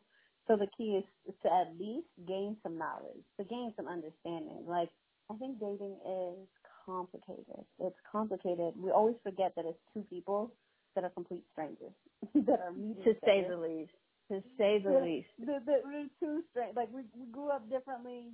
So 0.48 0.56
the 0.56 0.68
key 0.78 1.02
is 1.02 1.34
to 1.44 1.54
at 1.54 1.74
least 1.80 2.08
gain 2.28 2.56
some 2.62 2.78
knowledge, 2.78 3.26
to 3.40 3.46
gain 3.46 3.74
some 3.76 3.88
understanding. 3.88 4.64
Like 4.68 4.90
I 5.30 5.36
think 5.36 5.60
dating 5.60 5.98
is 6.06 6.48
complicated. 6.86 7.66
It's 7.80 7.98
complicated. 8.12 8.74
We 8.78 8.92
always 8.92 9.16
forget 9.24 9.54
that 9.56 9.66
it's 9.66 9.80
two 9.94 10.06
people 10.10 10.52
that 10.94 11.04
are 11.04 11.10
complete 11.10 11.44
strangers 11.52 11.94
that 12.48 12.60
are 12.62 12.72
meeting. 12.72 13.04
To 13.04 13.14
say 13.26 13.46
the 13.48 13.58
least. 13.58 13.92
To 14.32 14.42
say 14.58 14.82
the 14.84 14.92
least. 14.92 15.28
The, 15.40 15.60
the, 15.66 15.76
we're 15.84 16.08
two 16.20 16.44
strangers. 16.52 16.76
Like 16.76 16.90
we, 16.94 17.02
we 17.14 17.26
grew 17.32 17.50
up 17.50 17.70
differently. 17.70 18.30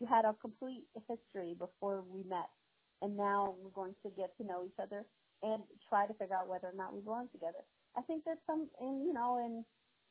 We 0.00 0.06
had 0.06 0.24
a 0.24 0.34
complete 0.40 0.84
history 1.08 1.54
before 1.58 2.02
we 2.08 2.22
met, 2.28 2.50
and 3.02 3.16
now 3.16 3.54
we're 3.60 3.70
going 3.70 3.94
to 4.04 4.10
get 4.16 4.36
to 4.38 4.44
know 4.44 4.64
each 4.64 4.78
other 4.82 5.04
and 5.42 5.62
try 5.88 6.06
to 6.06 6.14
figure 6.14 6.36
out 6.36 6.48
whether 6.48 6.68
or 6.68 6.76
not 6.76 6.94
we 6.94 7.00
belong 7.00 7.28
together. 7.32 7.64
I 7.96 8.02
think 8.02 8.24
that 8.24 8.38
some, 8.46 8.68
in 8.80 9.04
you 9.06 9.12
know, 9.12 9.38
in 9.38 9.64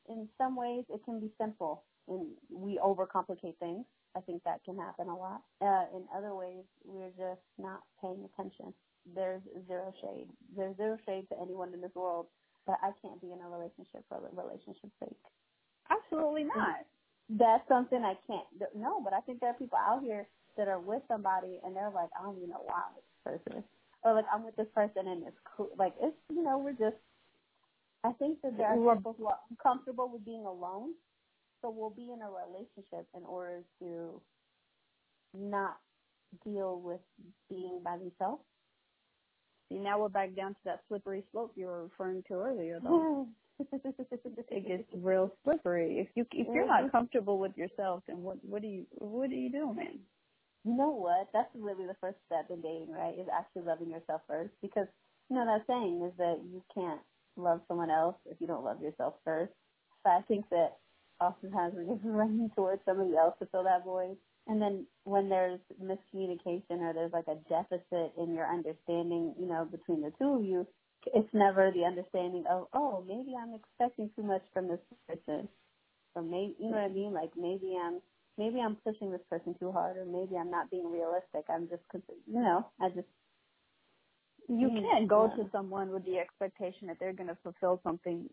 in 0.08 0.28
some 0.38 0.56
ways 0.56 0.84
it 0.88 1.04
can 1.04 1.20
be 1.20 1.30
simple, 1.40 1.84
and 2.08 2.28
we 2.50 2.78
overcomplicate 2.82 3.58
things. 3.58 3.84
I 4.16 4.20
think 4.20 4.42
that 4.44 4.64
can 4.64 4.78
happen 4.78 5.08
a 5.08 5.16
lot. 5.16 5.42
Uh, 5.60 5.84
in 5.94 6.04
other 6.16 6.34
ways, 6.34 6.64
we're 6.84 7.10
just 7.10 7.42
not 7.58 7.82
paying 8.00 8.24
attention. 8.24 8.72
There's 9.14 9.42
zero 9.68 9.92
shade. 10.00 10.28
There's 10.56 10.76
zero 10.76 10.96
shade 11.06 11.28
to 11.28 11.36
anyone 11.40 11.74
in 11.74 11.80
this 11.80 11.94
world, 11.94 12.26
but 12.66 12.76
I 12.82 12.90
can't 13.02 13.20
be 13.20 13.32
in 13.32 13.40
a 13.40 13.48
relationship 13.48 14.02
for 14.08 14.18
the 14.20 14.34
relationship's 14.34 14.96
sake. 14.98 15.20
Absolutely 15.90 16.44
not. 16.44 16.86
That's 17.28 17.66
something 17.68 18.02
I 18.04 18.14
can't. 18.26 18.46
No, 18.74 19.00
but 19.02 19.12
I 19.12 19.20
think 19.20 19.40
there 19.40 19.50
are 19.50 19.54
people 19.54 19.78
out 19.78 20.02
here 20.02 20.26
that 20.56 20.68
are 20.68 20.80
with 20.80 21.02
somebody 21.08 21.58
and 21.64 21.74
they're 21.74 21.90
like, 21.90 22.10
I 22.18 22.22
don't 22.22 22.36
even 22.38 22.50
know 22.50 22.62
why 22.64 22.82
I'm 22.86 22.94
with 22.94 23.04
this 23.04 23.52
person, 23.52 23.64
or 24.04 24.14
like 24.14 24.26
I'm 24.32 24.44
with 24.44 24.56
this 24.56 24.68
person 24.74 25.08
and 25.08 25.26
it's 25.26 25.36
cool. 25.56 25.70
Like 25.78 25.94
it's 26.00 26.16
you 26.30 26.42
know 26.42 26.58
we're 26.58 26.72
just. 26.72 26.96
I 28.04 28.12
think 28.12 28.40
that 28.42 28.56
there 28.56 28.68
are 28.68 28.94
people 28.94 29.16
who 29.18 29.26
are 29.26 29.38
comfortable 29.60 30.08
with 30.12 30.24
being 30.24 30.46
alone 30.46 30.92
so 31.66 31.70
we'll 31.70 31.90
be 31.90 32.12
in 32.12 32.20
a 32.22 32.30
relationship 32.30 33.08
in 33.16 33.24
order 33.24 33.62
to 33.80 34.20
not 35.34 35.78
deal 36.44 36.80
with 36.80 37.00
being 37.48 37.80
by 37.84 37.96
themselves. 37.96 38.42
See, 39.68 39.78
now 39.78 40.00
we're 40.00 40.08
back 40.08 40.36
down 40.36 40.50
to 40.50 40.60
that 40.64 40.82
slippery 40.88 41.24
slope 41.32 41.52
you 41.56 41.66
were 41.66 41.84
referring 41.84 42.22
to 42.28 42.34
earlier, 42.34 42.78
though. 42.80 43.26
it 43.58 44.68
gets 44.68 44.84
real 44.94 45.32
slippery. 45.44 45.98
If 45.98 46.08
you 46.14 46.26
if 46.32 46.46
you're 46.52 46.66
not 46.66 46.82
mm-hmm. 46.82 46.96
comfortable 46.96 47.38
with 47.38 47.56
yourself, 47.56 48.02
then 48.06 48.22
what 48.22 48.38
what 48.42 48.62
do 48.62 48.68
you 48.68 48.86
what 48.92 49.30
are 49.30 49.34
you 49.34 49.50
doing? 49.50 50.00
You 50.64 50.76
know 50.76 50.90
what? 50.90 51.28
That's 51.32 51.48
really 51.54 51.86
the 51.86 51.96
first 52.00 52.18
step 52.26 52.46
in 52.50 52.60
dating, 52.60 52.90
right? 52.90 53.14
Is 53.18 53.28
actually 53.32 53.62
loving 53.62 53.90
yourself 53.90 54.22
first, 54.26 54.50
because 54.60 54.86
you 55.30 55.36
know 55.36 55.46
that 55.46 55.66
saying 55.66 56.02
is 56.06 56.16
that 56.18 56.40
you 56.44 56.62
can't 56.74 57.00
love 57.36 57.60
someone 57.68 57.90
else 57.90 58.16
if 58.26 58.40
you 58.40 58.46
don't 58.46 58.64
love 58.64 58.82
yourself 58.82 59.14
first. 59.24 59.52
So 60.02 60.10
I 60.10 60.22
think 60.28 60.48
that 60.50 60.76
oftentimes 61.20 61.74
we're 61.76 61.94
just 61.94 62.00
running 62.04 62.50
towards 62.54 62.82
somebody 62.84 63.16
else 63.16 63.34
to 63.40 63.46
fill 63.46 63.64
that 63.64 63.84
void. 63.84 64.16
And 64.48 64.62
then 64.62 64.86
when 65.04 65.28
there's 65.28 65.58
miscommunication 65.82 66.78
or 66.80 66.92
there's 66.94 67.12
like 67.12 67.26
a 67.26 67.36
deficit 67.48 68.12
in 68.16 68.32
your 68.32 68.46
understanding, 68.46 69.34
you 69.38 69.46
know, 69.46 69.64
between 69.64 70.02
the 70.02 70.12
two 70.18 70.36
of 70.36 70.44
you, 70.44 70.66
it's 71.14 71.28
never 71.32 71.70
the 71.70 71.84
understanding 71.84 72.44
of, 72.50 72.66
oh, 72.72 73.04
maybe 73.06 73.32
I'm 73.36 73.54
expecting 73.54 74.10
too 74.16 74.22
much 74.22 74.42
from 74.52 74.68
this 74.68 74.80
person. 75.08 75.48
Or 76.14 76.22
maybe, 76.22 76.54
you 76.58 76.70
know 76.70 76.76
what 76.76 76.90
I 76.90 76.94
mean? 76.94 77.12
Like 77.12 77.30
maybe 77.36 77.76
I'm, 77.80 78.00
maybe 78.38 78.60
I'm 78.60 78.76
pushing 78.76 79.10
this 79.12 79.20
person 79.28 79.54
too 79.58 79.70
hard 79.70 79.96
or 79.96 80.04
maybe 80.04 80.36
I'm 80.36 80.50
not 80.50 80.70
being 80.70 80.90
realistic. 80.90 81.44
I'm 81.50 81.68
just, 81.68 81.82
you 82.26 82.40
know, 82.40 82.66
I 82.80 82.88
just, 82.88 83.08
you 84.48 84.68
mm-hmm. 84.68 84.84
can't 84.84 85.08
go 85.08 85.30
yeah. 85.30 85.44
to 85.44 85.50
someone 85.50 85.90
with 85.90 86.04
the 86.04 86.18
expectation 86.18 86.88
that 86.88 86.96
they're 86.98 87.12
going 87.12 87.28
to 87.28 87.36
fulfill 87.42 87.80
something 87.82 88.28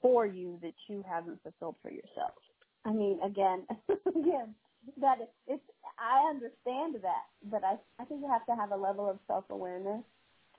for 0.00 0.26
you 0.26 0.58
that 0.62 0.74
you 0.88 1.04
haven't 1.08 1.42
fulfilled 1.42 1.76
for 1.82 1.90
yourself. 1.90 2.34
I 2.84 2.92
mean, 2.92 3.18
again, 3.24 3.66
again, 4.08 4.54
that 5.00 5.18
it's. 5.46 5.62
I 5.98 6.30
understand 6.30 6.96
that, 7.02 7.28
but 7.50 7.62
I 7.62 7.76
I 8.00 8.06
think 8.06 8.22
you 8.22 8.28
have 8.30 8.46
to 8.46 8.56
have 8.56 8.70
a 8.70 8.76
level 8.76 9.08
of 9.08 9.18
self 9.26 9.44
awareness 9.50 10.02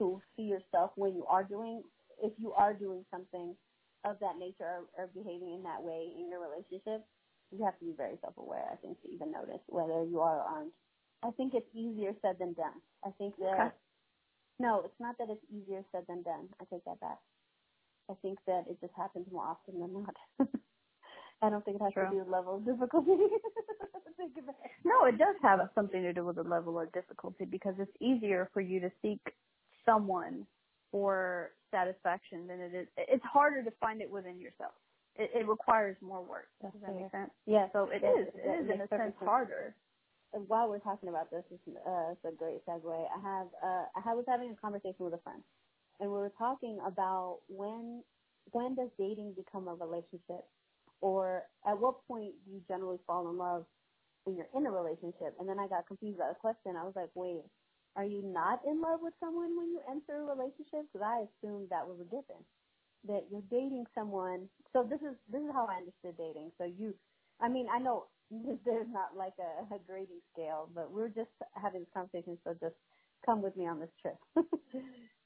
to 0.02 0.20
see 0.36 0.50
yourself 0.50 0.92
when 0.96 1.14
you 1.14 1.26
are 1.30 1.44
doing 1.44 1.84
if 2.24 2.34
you 2.38 2.52
are 2.54 2.74
doing 2.74 3.06
something 3.12 3.56
of 4.04 4.18
that 4.20 4.38
nature 4.40 4.66
or, 4.66 4.82
or 4.98 5.10
behaving 5.14 5.54
in 5.54 5.64
that 5.64 5.82
way 5.82 6.10
in 6.18 6.30
your 6.30 6.42
relationship. 6.42 7.06
You 7.52 7.64
have 7.66 7.78
to 7.80 7.86
be 7.86 7.94
very 7.96 8.18
self 8.22 8.34
aware. 8.38 8.66
I 8.72 8.78
think 8.78 9.02
to 9.04 9.12
even 9.14 9.32
notice 9.32 9.62
whether 9.68 10.04
you 10.04 10.20
are 10.22 10.42
or 10.42 10.48
aren't. 10.48 10.74
I 11.22 11.30
think 11.38 11.54
it's 11.54 11.70
easier 11.76 12.14
said 12.22 12.38
than 12.40 12.54
done. 12.54 12.82
I 13.06 13.12
think 13.18 13.38
that. 13.38 13.54
Okay. 13.54 13.70
No, 14.60 14.82
it's 14.86 15.00
not 15.00 15.18
that 15.20 15.28
it's 15.30 15.46
easier 15.54 15.84
said 15.92 16.04
than 16.08 16.24
done. 16.24 16.50
I 16.60 16.66
take 16.72 16.86
that 16.86 17.00
back. 17.00 17.20
I 18.10 18.14
think 18.22 18.40
that 18.48 18.66
it 18.70 18.80
just 18.82 18.94
happens 18.98 19.26
more 19.32 19.46
often 19.46 19.80
than 19.80 19.94
not. 19.94 20.16
I 21.42 21.50
don't 21.50 21.66
think 21.66 21.78
it 21.78 21.84
has 21.84 21.94
True. 21.94 22.06
to 22.06 22.12
do 22.12 22.18
with 22.20 22.28
level 22.28 22.58
of 22.58 22.66
difficulty. 22.66 23.12
no, 24.86 25.06
it 25.06 25.18
does 25.18 25.36
have 25.42 25.60
something 25.74 26.02
to 26.02 26.14
do 26.14 26.26
with 26.26 26.36
the 26.36 26.44
level 26.44 26.80
of 26.80 26.92
difficulty 26.94 27.46
because 27.46 27.74
it's 27.80 27.92
easier 28.00 28.50
for 28.54 28.62
you 28.62 28.80
to 28.80 28.92
seek 29.02 29.20
someone 29.86 30.46
for 30.91 31.52
satisfaction 31.72 32.48
than 32.48 32.60
it 32.60 32.74
is. 32.74 32.88
It's 32.98 33.24
harder 33.24 33.63
to 33.63 33.72
find 33.80 34.02
it 34.02 34.10
within 34.10 34.39
yourself. 34.39 34.74
It, 35.15 35.32
it 35.34 35.48
requires 35.48 35.98
more 36.02 36.22
work. 36.22 36.48
Does 36.62 36.72
that 36.82 36.96
make 36.96 37.12
sense? 37.12 37.32
Yeah. 37.46 37.67
So 37.74 37.89
it 37.91 38.04
is. 38.04 38.28
It 38.36 38.63
is 38.63 38.70
in 38.70 38.82
a 38.82 38.88
sense 38.88 39.13
harder. 39.20 39.76
And 40.34 40.48
while 40.48 40.70
we're 40.70 40.80
talking 40.80 41.10
about 41.10 41.30
this, 41.30 41.44
it's, 41.52 41.62
uh, 41.67 42.12
it's 42.13 42.24
a 42.26 42.36
great 42.36 42.65
segue. 42.65 42.88
I 42.88 43.20
have 43.22 43.48
uh, 43.62 44.10
I 44.10 44.13
was 44.13 44.24
having 44.28 44.52
a 44.52 44.56
conversation 44.56 45.04
with 45.04 45.13
a 45.13 45.20
friend 45.20 45.44
and 46.02 46.10
we 46.10 46.17
were 46.17 46.34
talking 46.38 46.80
about 46.86 47.39
when 47.48 48.04
when 48.52 48.76
does 48.76 48.89
dating 48.98 49.34
become 49.38 49.67
a 49.67 49.76
relationship, 49.76 50.44
or 51.00 51.44
at 51.65 51.80
what 51.80 52.06
point 52.08 52.34
do 52.44 52.52
you 52.52 52.62
generally 52.67 52.98
fall 53.06 53.30
in 53.30 53.38
love 53.38 53.65
when 54.26 54.36
you're 54.36 54.50
in 54.56 54.65
a 54.65 54.72
relationship? 54.72 55.36
And 55.39 55.48
then 55.48 55.60
I 55.60 55.67
got 55.67 55.88
confused 55.88 56.17
by 56.17 56.28
the 56.30 56.36
question. 56.36 56.76
I 56.76 56.84
was 56.84 56.94
like, 56.96 57.10
wait, 57.13 57.44
are 57.95 58.06
you 58.06 58.21
not 58.23 58.62
in 58.65 58.82
love 58.82 58.99
with 59.01 59.13
someone 59.19 59.58
when 59.58 59.69
you 59.71 59.82
enter 59.89 60.21
a 60.21 60.25
relationship? 60.25 60.88
Because 60.88 61.04
I 61.04 61.27
assumed 61.27 61.69
that 61.69 61.88
was 61.88 61.99
a 61.99 62.08
given, 62.08 62.39
that 63.08 63.27
you're 63.30 63.45
dating 63.51 63.86
someone. 63.93 64.47
So 64.71 64.88
this 64.88 65.01
is 65.01 65.15
this 65.32 65.41
is 65.41 65.51
how 65.51 65.67
I 65.67 65.84
understood 65.84 66.15
dating. 66.17 66.51
So 66.58 66.63
you, 66.63 66.93
I 67.41 67.49
mean, 67.49 67.67
I 67.67 67.80
know 67.80 68.08
there's 68.65 68.88
not 68.91 69.15
like 69.15 69.36
a, 69.39 69.75
a 69.75 69.80
grading 69.86 70.23
scale, 70.34 70.69
but 70.73 70.91
we're 70.91 71.10
just 71.10 71.32
having 71.62 71.82
this 71.82 71.93
conversation. 71.93 72.38
So 72.43 72.56
just 72.60 72.75
come 73.25 73.41
with 73.41 73.56
me 73.58 73.67
on 73.67 73.80
this 73.80 73.91
trip. 74.01 74.17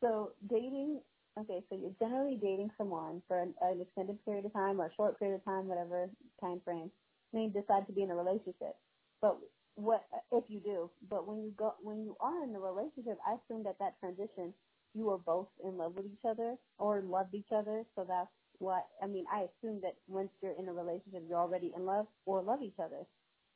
so 0.01 0.31
dating, 0.49 1.01
okay, 1.39 1.61
so 1.69 1.77
you're 1.77 1.95
generally 1.99 2.37
dating 2.41 2.71
someone 2.77 3.21
for 3.27 3.39
an, 3.39 3.53
an, 3.61 3.81
extended 3.81 4.23
period 4.25 4.45
of 4.45 4.53
time 4.53 4.81
or 4.81 4.87
a 4.87 4.95
short 4.95 5.19
period 5.19 5.35
of 5.35 5.45
time, 5.45 5.67
whatever 5.67 6.09
time 6.41 6.61
frame. 6.65 6.91
Then 7.31 7.43
you 7.43 7.49
decide 7.49 7.85
to 7.87 7.93
be 7.93 8.03
in 8.03 8.11
a 8.11 8.15
relationship. 8.15 8.75
But 9.21 9.37
what 9.75 10.03
if 10.31 10.45
you 10.49 10.59
do? 10.59 10.91
But 11.09 11.27
when 11.27 11.43
you 11.43 11.53
go, 11.57 11.75
when 11.81 12.03
you 12.03 12.15
are 12.19 12.43
in 12.43 12.55
a 12.55 12.59
relationship, 12.59 13.17
I 13.27 13.35
assume 13.35 13.63
that 13.63 13.77
that 13.79 13.99
transition, 13.99 14.53
you 14.93 15.09
are 15.11 15.17
both 15.17 15.47
in 15.63 15.77
love 15.77 15.95
with 15.95 16.05
each 16.05 16.25
other 16.27 16.55
or 16.77 17.01
loved 17.01 17.35
each 17.35 17.51
other. 17.55 17.83
So 17.95 18.05
that's 18.07 18.29
what 18.59 18.87
I 19.01 19.07
mean. 19.07 19.25
I 19.31 19.47
assume 19.47 19.81
that 19.81 19.95
once 20.07 20.29
you're 20.41 20.57
in 20.59 20.67
a 20.67 20.73
relationship, 20.73 21.23
you're 21.27 21.39
already 21.39 21.73
in 21.75 21.85
love 21.85 22.07
or 22.25 22.41
love 22.41 22.61
each 22.63 22.79
other. 22.79 23.05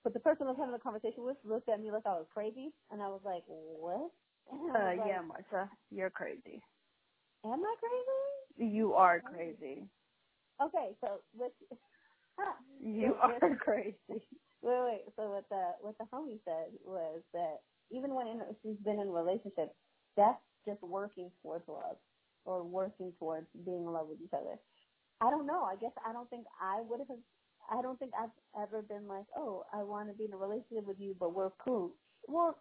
But 0.03 0.13
the 0.13 0.19
person 0.19 0.47
I 0.47 0.51
was 0.51 0.57
having 0.59 0.75
a 0.75 0.79
conversation 0.79 1.23
with 1.25 1.37
looked 1.43 1.69
at 1.69 1.81
me 1.81 1.91
like 1.91 2.05
I 2.05 2.11
was 2.11 2.27
crazy, 2.33 2.71
and 2.91 3.01
I 3.01 3.07
was 3.07 3.21
like, 3.25 3.43
"What?" 3.47 4.11
Uh, 4.51 4.73
like, 4.73 4.99
yeah, 5.05 5.21
Marta, 5.21 5.69
you're 5.91 6.09
crazy. 6.09 6.61
Am 7.45 7.63
I 7.63 7.75
crazy? 7.79 8.73
You 8.73 8.93
are 8.93 9.21
crazy. 9.21 9.89
Okay, 10.61 10.95
so 11.01 11.19
with 11.33 11.51
you 12.83 13.15
are 13.21 13.55
crazy. 13.57 13.95
Wait, 14.09 14.21
wait. 14.61 15.01
So 15.15 15.29
what 15.29 15.45
the 15.49 15.71
what 15.81 15.97
the 15.97 16.05
homie 16.13 16.39
said 16.45 16.71
was 16.85 17.21
that 17.33 17.59
even 17.91 18.13
when 18.13 18.27
in, 18.27 18.41
she's 18.61 18.77
been 18.83 18.99
in 18.99 19.09
relationships, 19.09 19.73
that's 20.17 20.39
just 20.65 20.81
working 20.81 21.31
towards 21.41 21.67
love 21.67 21.97
or 22.45 22.63
working 22.63 23.13
towards 23.19 23.47
being 23.65 23.83
in 23.85 23.91
love 23.91 24.07
with 24.09 24.19
each 24.21 24.33
other. 24.33 24.57
I 25.21 25.29
don't 25.29 25.47
know. 25.47 25.63
I 25.63 25.75
guess 25.75 25.91
I 26.07 26.13
don't 26.13 26.29
think 26.29 26.45
I 26.61 26.81
would 26.81 26.99
have. 26.99 27.17
I 27.71 27.81
don't 27.81 27.99
think 27.99 28.11
I've 28.19 28.63
ever 28.63 28.81
been 28.81 29.07
like, 29.07 29.25
oh, 29.35 29.63
I 29.73 29.83
want 29.83 30.09
to 30.09 30.13
be 30.15 30.25
in 30.25 30.33
a 30.33 30.37
relationship 30.37 30.87
with 30.87 30.99
you, 30.99 31.15
but 31.19 31.33
we're 31.33 31.51
cool. 31.63 31.93
Well, 32.27 32.57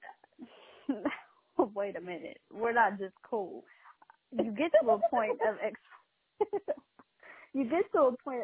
wait 1.74 1.96
a 1.96 2.00
minute, 2.00 2.38
we're 2.52 2.72
not 2.72 2.98
just 2.98 3.14
cool. 3.28 3.64
You 4.32 4.52
get 4.52 4.70
to 4.82 4.90
a 4.90 4.98
point 5.10 5.38
of 5.48 5.56
ex- 5.64 6.50
you 7.54 7.64
get 7.64 7.90
to 7.92 8.00
a 8.00 8.16
point. 8.22 8.42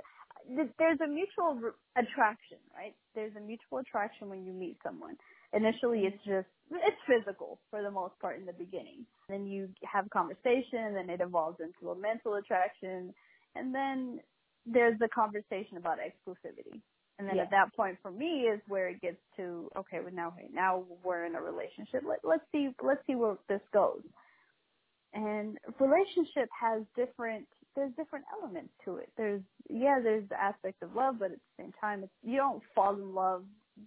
There's 0.79 1.01
a 1.01 1.09
mutual 1.09 1.59
attraction, 1.97 2.59
right? 2.77 2.95
There's 3.15 3.35
a 3.37 3.41
mutual 3.41 3.79
attraction 3.79 4.29
when 4.29 4.45
you 4.45 4.53
meet 4.53 4.77
someone. 4.85 5.17
Initially, 5.53 6.01
it's 6.01 6.17
mm-hmm. 6.27 6.43
just 6.43 6.49
it's 6.71 7.01
physical 7.07 7.59
for 7.71 7.83
the 7.83 7.91
most 7.91 8.19
part 8.21 8.39
in 8.39 8.47
the 8.47 8.53
beginning. 8.53 9.07
Then 9.29 9.47
you 9.47 9.69
have 9.85 10.09
conversation, 10.11 10.97
and 10.99 11.11
it 11.11 11.21
evolves 11.21 11.59
into 11.61 11.93
a 11.93 11.97
mental 11.97 12.35
attraction, 12.35 13.15
and 13.55 13.75
then 13.75 14.21
there's 14.67 14.99
the 14.99 15.09
conversation 15.09 15.77
about 15.77 15.99
exclusivity. 15.99 16.81
And 17.19 17.29
then 17.29 17.37
Yeah. 17.37 17.43
at 17.43 17.51
that 17.51 17.75
point 17.75 17.99
for 18.03 18.11
me 18.11 18.49
is 18.49 18.61
where 18.67 18.89
it 18.89 19.01
gets 19.01 19.21
to 19.37 19.71
okay, 19.77 20.01
well 20.01 20.13
now 20.13 20.33
hey, 20.37 20.49
now 20.53 20.85
we're 21.05 21.25
in 21.25 21.37
a 21.37 21.41
relationship. 21.41 22.03
Let 22.05 22.25
let's 22.25 22.45
see 22.51 22.75
let's 22.83 23.07
see 23.07 23.15
where 23.15 23.37
this 23.49 23.63
goes. 23.73 24.03
And 25.13 25.59
relationship 25.79 26.49
has 26.51 26.83
different 26.97 27.47
there's 27.77 27.93
different 27.97 28.25
elements 28.41 28.73
to 28.85 28.97
it. 28.97 29.11
There's 29.17 29.43
yeah, 29.69 30.01
there's 30.03 30.29
the 30.29 30.41
aspect 30.41 30.83
of 30.83 30.95
love, 30.95 31.17
but 31.19 31.33
at 31.33 31.39
the 31.39 31.63
same 31.63 31.73
time 31.81 32.03
it's 32.05 32.13
you 32.23 32.37
don't 32.37 32.63
fall 32.75 32.95
in 32.95 33.15
love 33.15 33.45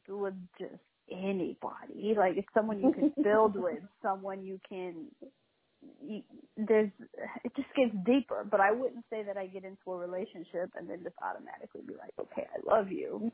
with 0.08 0.34
just 0.60 0.74
anybody. 1.12 2.16
Like 2.18 2.38
it's 2.38 2.48
someone 2.54 2.80
you 2.80 2.94
can 2.94 3.14
build 3.24 3.56
with, 3.62 3.84
someone 4.02 4.46
you 4.46 4.60
can 4.68 5.08
you, 6.02 6.22
there's 6.58 6.92
it 7.44 7.52
just 7.56 7.70
gets 7.76 7.94
deeper. 8.06 8.46
But 8.50 8.60
I 8.60 8.72
wouldn't 8.72 9.06
say 9.10 9.24
that 9.24 9.38
I 9.38 9.48
get 9.48 9.64
into 9.64 9.92
a 9.92 9.98
relationship 9.98 10.72
and 10.76 10.90
then 10.90 11.04
just 11.04 11.16
automatically 11.22 11.82
be 11.88 11.94
like, 11.94 12.14
okay, 12.20 12.48
I 12.54 12.76
love 12.76 12.92
you. 12.92 13.32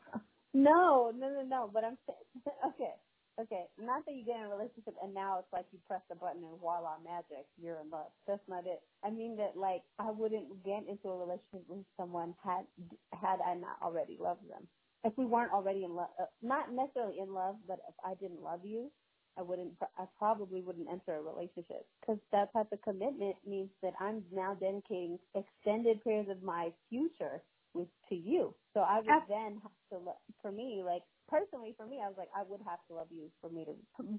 No, 0.53 1.11
no, 1.15 1.29
no, 1.29 1.41
no. 1.41 1.69
But 1.73 1.83
I'm 1.83 1.97
saying, 2.07 2.55
okay, 2.73 2.93
okay. 3.41 3.65
Not 3.79 4.05
that 4.05 4.13
you 4.15 4.25
get 4.25 4.37
in 4.37 4.43
a 4.45 4.49
relationship 4.49 4.95
and 5.03 5.13
now 5.13 5.39
it's 5.39 5.53
like 5.53 5.65
you 5.71 5.79
press 5.87 6.01
the 6.09 6.15
button 6.15 6.43
and 6.43 6.59
voila, 6.59 6.97
magic, 7.03 7.47
you're 7.57 7.79
in 7.81 7.89
love. 7.89 8.11
That's 8.27 8.43
not 8.47 8.65
it. 8.67 8.81
I 9.03 9.09
mean 9.11 9.37
that 9.37 9.57
like 9.57 9.83
I 9.99 10.11
wouldn't 10.11 10.63
get 10.65 10.85
into 10.87 11.09
a 11.09 11.17
relationship 11.17 11.63
with 11.67 11.85
someone 11.97 12.35
had 12.43 12.65
had 13.13 13.39
I 13.45 13.55
not 13.55 13.77
already 13.81 14.17
loved 14.19 14.49
them. 14.49 14.67
If 15.03 15.13
we 15.17 15.25
weren't 15.25 15.53
already 15.53 15.83
in 15.83 15.95
love, 15.95 16.09
uh, 16.19 16.25
not 16.41 16.71
necessarily 16.73 17.19
in 17.19 17.33
love, 17.33 17.57
but 17.67 17.79
if 17.89 17.95
I 18.05 18.15
didn't 18.15 18.41
love 18.41 18.61
you, 18.65 18.91
I 19.37 19.41
wouldn't. 19.41 19.73
I 19.97 20.05
probably 20.17 20.61
wouldn't 20.61 20.89
enter 20.89 21.15
a 21.15 21.21
relationship 21.21 21.87
because 22.01 22.19
that 22.31 22.53
type 22.53 22.71
of 22.71 22.81
commitment 22.83 23.35
means 23.47 23.69
that 23.81 23.93
I'm 23.99 24.23
now 24.31 24.55
dedicating 24.55 25.19
extended 25.35 26.03
periods 26.03 26.29
of 26.29 26.43
my 26.43 26.71
future 26.89 27.41
with 27.73 27.87
to 28.09 28.15
you. 28.15 28.55
So 28.73 28.81
I 28.81 29.01
would 29.01 29.19
then 29.27 29.61
have 29.63 29.71
to. 30.01 30.11
For 30.41 30.51
me, 30.51 30.83
like 30.85 31.03
personally, 31.27 31.73
for 31.77 31.85
me, 31.85 31.99
I 32.03 32.07
was 32.07 32.15
like, 32.17 32.29
I 32.35 32.43
would 32.47 32.61
have 32.67 32.79
to 32.87 32.95
love 32.95 33.07
you 33.11 33.29
for 33.41 33.49
me 33.49 33.65
to. 33.65 33.73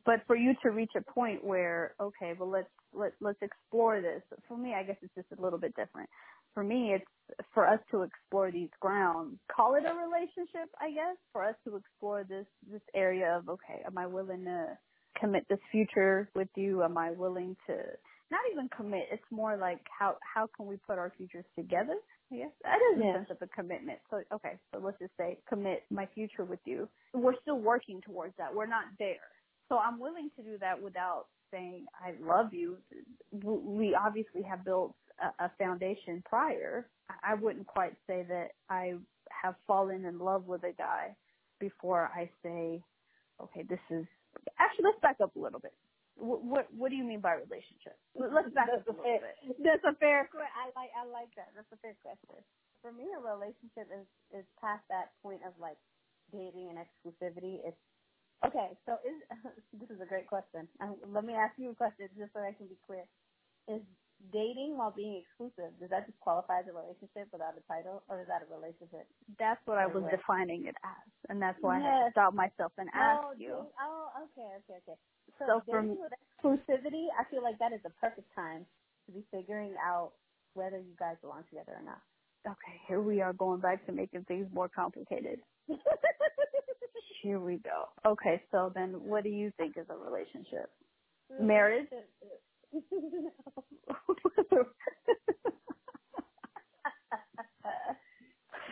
But 0.04 0.20
for 0.26 0.36
you 0.36 0.54
to 0.62 0.70
reach 0.70 0.92
a 0.96 1.12
point 1.12 1.44
where 1.44 1.94
okay, 2.00 2.34
well 2.38 2.50
let's 2.50 2.68
let 2.92 3.12
let's 3.20 3.38
explore 3.42 4.00
this. 4.00 4.22
For 4.48 4.56
me, 4.56 4.74
I 4.74 4.82
guess 4.82 4.96
it's 5.02 5.14
just 5.14 5.38
a 5.38 5.42
little 5.42 5.58
bit 5.58 5.74
different. 5.76 6.08
For 6.54 6.62
me, 6.62 6.94
it's 6.94 7.46
for 7.52 7.66
us 7.66 7.80
to 7.90 8.02
explore 8.02 8.50
these 8.50 8.70
grounds. 8.80 9.38
Call 9.54 9.74
it 9.74 9.84
a 9.84 9.94
relationship, 9.94 10.70
I 10.80 10.90
guess. 10.90 11.16
For 11.32 11.44
us 11.44 11.56
to 11.66 11.76
explore 11.76 12.24
this 12.24 12.46
this 12.70 12.82
area 12.94 13.36
of 13.38 13.48
okay, 13.48 13.82
am 13.86 13.98
I 13.98 14.06
willing 14.06 14.44
to 14.44 14.78
commit 15.18 15.46
this 15.48 15.60
future 15.70 16.28
with 16.34 16.48
you? 16.56 16.82
Am 16.82 16.98
I 16.98 17.10
willing 17.12 17.56
to 17.66 17.74
not 18.30 18.40
even 18.52 18.68
commit? 18.76 19.04
It's 19.12 19.22
more 19.30 19.56
like 19.56 19.80
how 19.98 20.16
how 20.22 20.48
can 20.56 20.66
we 20.66 20.76
put 20.86 20.98
our 20.98 21.12
futures 21.16 21.44
together? 21.56 21.96
I 22.32 22.36
guess 22.36 22.50
that 22.62 22.78
is 22.94 23.00
a 23.00 23.12
sense 23.12 23.28
of 23.30 23.36
a 23.42 23.46
commitment. 23.48 23.98
So 24.10 24.22
okay, 24.32 24.58
so 24.72 24.80
let's 24.80 24.98
just 24.98 25.12
say 25.16 25.38
commit 25.48 25.84
my 25.90 26.06
future 26.14 26.44
with 26.44 26.60
you. 26.64 26.88
We're 27.12 27.38
still 27.42 27.58
working 27.58 28.00
towards 28.00 28.34
that. 28.38 28.54
We're 28.54 28.66
not 28.66 28.84
there. 28.98 29.28
So 29.68 29.78
I'm 29.78 29.98
willing 29.98 30.30
to 30.36 30.42
do 30.42 30.58
that 30.58 30.80
without 30.80 31.26
saying 31.50 31.86
I 31.94 32.14
love 32.20 32.52
you. 32.52 32.78
We 33.32 33.94
obviously 33.94 34.42
have 34.42 34.64
built 34.64 34.94
a, 35.22 35.44
a 35.44 35.50
foundation 35.58 36.22
prior. 36.28 36.88
I 37.22 37.34
wouldn't 37.34 37.66
quite 37.66 37.94
say 38.06 38.24
that 38.28 38.48
I 38.68 38.94
have 39.42 39.54
fallen 39.66 40.04
in 40.04 40.18
love 40.18 40.46
with 40.46 40.64
a 40.64 40.72
guy 40.72 41.16
before 41.60 42.10
I 42.14 42.30
say, 42.42 42.82
okay, 43.42 43.64
this 43.68 43.78
is 43.90 44.06
actually 44.58 44.84
let's 44.84 45.00
back 45.02 45.16
up 45.22 45.36
a 45.36 45.38
little 45.38 45.60
bit. 45.60 45.72
What 46.16 46.42
what, 46.44 46.74
what 46.74 46.90
do 46.90 46.96
you 46.96 47.04
mean 47.04 47.20
by 47.20 47.34
relationship? 47.34 47.98
Let's 48.16 48.50
back 48.54 48.68
That's 48.68 48.82
up 48.88 48.88
a 48.88 48.94
fair. 49.02 49.20
bit. 49.20 49.36
That's 49.62 49.84
a 49.86 49.94
fair. 49.96 50.26
que- 50.32 50.40
I 50.42 50.72
like. 50.74 50.90
I 50.96 51.04
like 51.06 51.30
that. 51.36 51.52
That's 51.56 51.70
a 51.72 51.78
fair 51.78 51.94
question. 52.02 52.42
For 52.82 52.92
me, 52.92 53.06
a 53.14 53.20
relationship 53.20 53.88
is 53.94 54.06
is 54.34 54.46
past 54.60 54.84
that 54.90 55.14
point 55.22 55.42
of 55.46 55.54
like 55.60 55.78
dating 56.32 56.70
and 56.74 56.78
exclusivity. 56.82 57.62
It's 57.64 57.78
okay. 58.46 58.78
So 58.86 58.98
is 59.06 59.20
this 59.80 59.90
is 59.90 60.00
a 60.02 60.06
great 60.06 60.28
question. 60.28 60.68
Um, 60.80 60.96
let 61.14 61.24
me 61.24 61.34
ask 61.34 61.58
you 61.58 61.70
a 61.72 61.76
question 61.76 62.08
just 62.18 62.32
so 62.34 62.40
I 62.40 62.52
can 62.52 62.68
be 62.68 62.78
clear. 62.86 63.06
Is 63.68 63.82
dating 64.32 64.76
while 64.76 64.90
being 64.94 65.20
exclusive 65.20 65.72
does 65.80 65.90
that 65.90 66.06
disqualify 66.06 66.44
qualify 66.46 66.60
as 66.64 66.68
a 66.68 66.76
relationship 66.76 67.28
without 67.32 67.54
a 67.58 67.62
title, 67.68 68.02
or 68.08 68.20
is 68.20 68.28
that 68.28 68.42
a 68.42 68.48
relationship? 68.52 69.06
That's 69.38 69.60
what 69.66 69.78
I 69.78 69.86
was 69.86 70.02
Anyway. 70.04 70.16
defining 70.16 70.66
it 70.66 70.76
as, 70.84 71.08
and 71.28 71.40
that's 71.40 71.58
why 71.60 71.78
I 71.78 71.82
had 71.82 72.04
to 72.06 72.10
stop 72.12 72.34
myself 72.34 72.72
and 72.78 72.88
oh, 72.94 72.98
ask 72.98 73.22
oh, 73.24 73.32
you. 73.36 73.48
date- 73.48 73.78
oh, 73.82 74.06
okay, 74.24 74.48
okay, 74.64 74.76
okay. 74.84 74.98
So, 75.38 75.44
So 75.46 75.52
for 75.66 75.82
dating 75.82 75.96
me- 75.96 76.02
with 76.02 76.14
exclusivity, 76.16 77.06
I 77.18 77.24
feel 77.30 77.42
like 77.42 77.58
that 77.58 77.72
is 77.72 77.80
the 77.82 77.90
perfect 78.00 78.28
time 78.34 78.66
to 79.06 79.12
be 79.12 79.22
figuring 79.30 79.74
out 79.82 80.12
whether 80.54 80.78
you 80.78 80.94
guys 80.98 81.16
belong 81.20 81.44
together 81.50 81.72
or 81.76 81.82
not. 81.84 82.00
Okay, 82.46 82.80
here 82.86 83.00
we 83.00 83.20
are 83.22 83.32
going 83.32 83.60
back 83.60 83.84
to 83.86 83.92
making 83.92 84.24
things 84.24 84.46
more 84.52 84.68
complicated. 84.68 85.40
Here 87.22 87.40
we 87.40 87.56
go. 87.56 87.88
Okay, 88.04 88.42
so 88.52 88.70
then 88.74 89.02
what 89.02 89.24
do 89.24 89.30
you 89.30 89.50
think 89.56 89.78
is 89.78 89.86
a 89.88 89.96
relationship? 89.96 90.70
Marriage? 91.40 91.88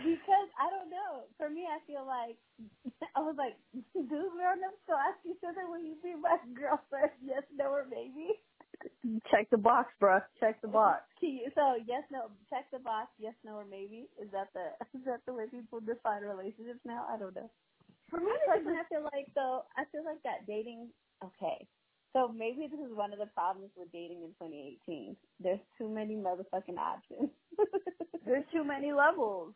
because 0.02 0.48
I 0.58 0.68
don't 0.68 0.90
know. 0.90 1.24
For 1.42 1.50
me, 1.50 1.66
I 1.66 1.82
feel 1.90 2.06
like 2.06 2.38
I 3.18 3.20
was 3.26 3.34
like, 3.34 3.58
do 3.98 4.30
grown-ups 4.30 4.78
still 4.86 4.94
ask 4.94 5.18
each 5.26 5.42
other, 5.42 5.66
"Will 5.66 5.82
you 5.82 5.98
be 5.98 6.14
my 6.14 6.38
girlfriend?" 6.54 7.10
Yes, 7.26 7.42
no, 7.50 7.74
or 7.74 7.82
maybe. 7.90 8.38
Check 9.26 9.50
the 9.50 9.58
box, 9.58 9.90
bruh. 9.98 10.22
Check 10.38 10.62
the 10.62 10.70
box. 10.70 11.02
So 11.18 11.74
yes, 11.82 12.06
no, 12.14 12.30
check 12.46 12.70
the 12.70 12.78
box. 12.78 13.10
Yes, 13.18 13.34
no, 13.42 13.58
or 13.58 13.66
maybe. 13.66 14.06
Is 14.22 14.30
that 14.30 14.54
the 14.54 14.70
is 14.94 15.02
that 15.04 15.26
the 15.26 15.34
way 15.34 15.50
people 15.50 15.82
define 15.82 16.22
relationships 16.22 16.78
now? 16.86 17.10
I 17.10 17.18
don't 17.18 17.34
know. 17.34 17.50
For 18.06 18.22
me 18.22 18.30
personally, 18.46 18.78
I 18.78 18.86
feel 18.86 19.02
like 19.10 19.26
so. 19.34 19.66
I 19.74 19.82
feel 19.90 20.06
like 20.06 20.22
that 20.22 20.46
dating. 20.46 20.94
Okay, 21.26 21.66
so 22.14 22.30
maybe 22.30 22.70
this 22.70 22.78
is 22.78 22.94
one 22.94 23.12
of 23.12 23.18
the 23.18 23.26
problems 23.34 23.74
with 23.74 23.90
dating 23.90 24.22
in 24.22 24.30
2018. 24.38 25.16
There's 25.42 25.62
too 25.76 25.90
many 25.90 26.14
motherfucking 26.14 26.78
options. 26.78 27.30
There's 28.24 28.46
too 28.54 28.62
many 28.62 28.92
levels. 28.92 29.54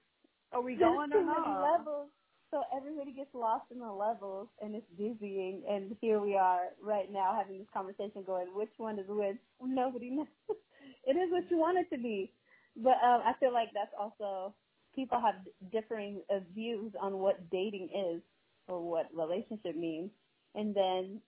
Are 0.53 0.63
we 0.63 0.77
There's 0.77 0.95
going 0.95 1.11
too 1.11 1.19
or 1.19 1.25
many 1.25 1.47
not? 1.47 1.79
levels. 1.79 2.11
So 2.51 2.63
everybody 2.77 3.13
gets 3.13 3.35
lost 3.35 3.67
in 3.73 3.81
the 3.81 3.91
levels, 3.91 4.49
and 4.63 4.75
it's 4.75 4.87
dizzying. 4.97 5.65
And 5.69 5.97
here 6.01 6.21
we 6.21 6.37
are 6.37 6.69
right 6.83 7.11
now 7.11 7.35
having 7.37 7.59
this 7.59 7.69
conversation, 7.75 8.23
going, 8.25 8.55
which 8.55 8.71
one 8.79 8.99
is 8.99 9.07
which? 9.09 9.37
Nobody 9.61 10.11
knows. 10.11 10.29
it 11.05 11.17
is 11.17 11.31
what 11.33 11.51
you 11.51 11.59
want 11.59 11.79
it 11.79 11.95
to 11.95 12.01
be, 12.01 12.33
but 12.77 12.97
um, 13.03 13.23
I 13.27 13.33
feel 13.41 13.53
like 13.53 13.69
that's 13.75 13.93
also 13.99 14.55
people 14.95 15.21
have 15.21 15.45
differing 15.73 16.23
uh, 16.31 16.41
views 16.55 16.93
on 17.01 17.19
what 17.19 17.51
dating 17.51 17.91
is 17.93 18.23
or 18.69 18.81
what 18.89 19.07
relationship 19.15 19.77
means, 19.77 20.11
and 20.55 20.75
then 20.75 21.21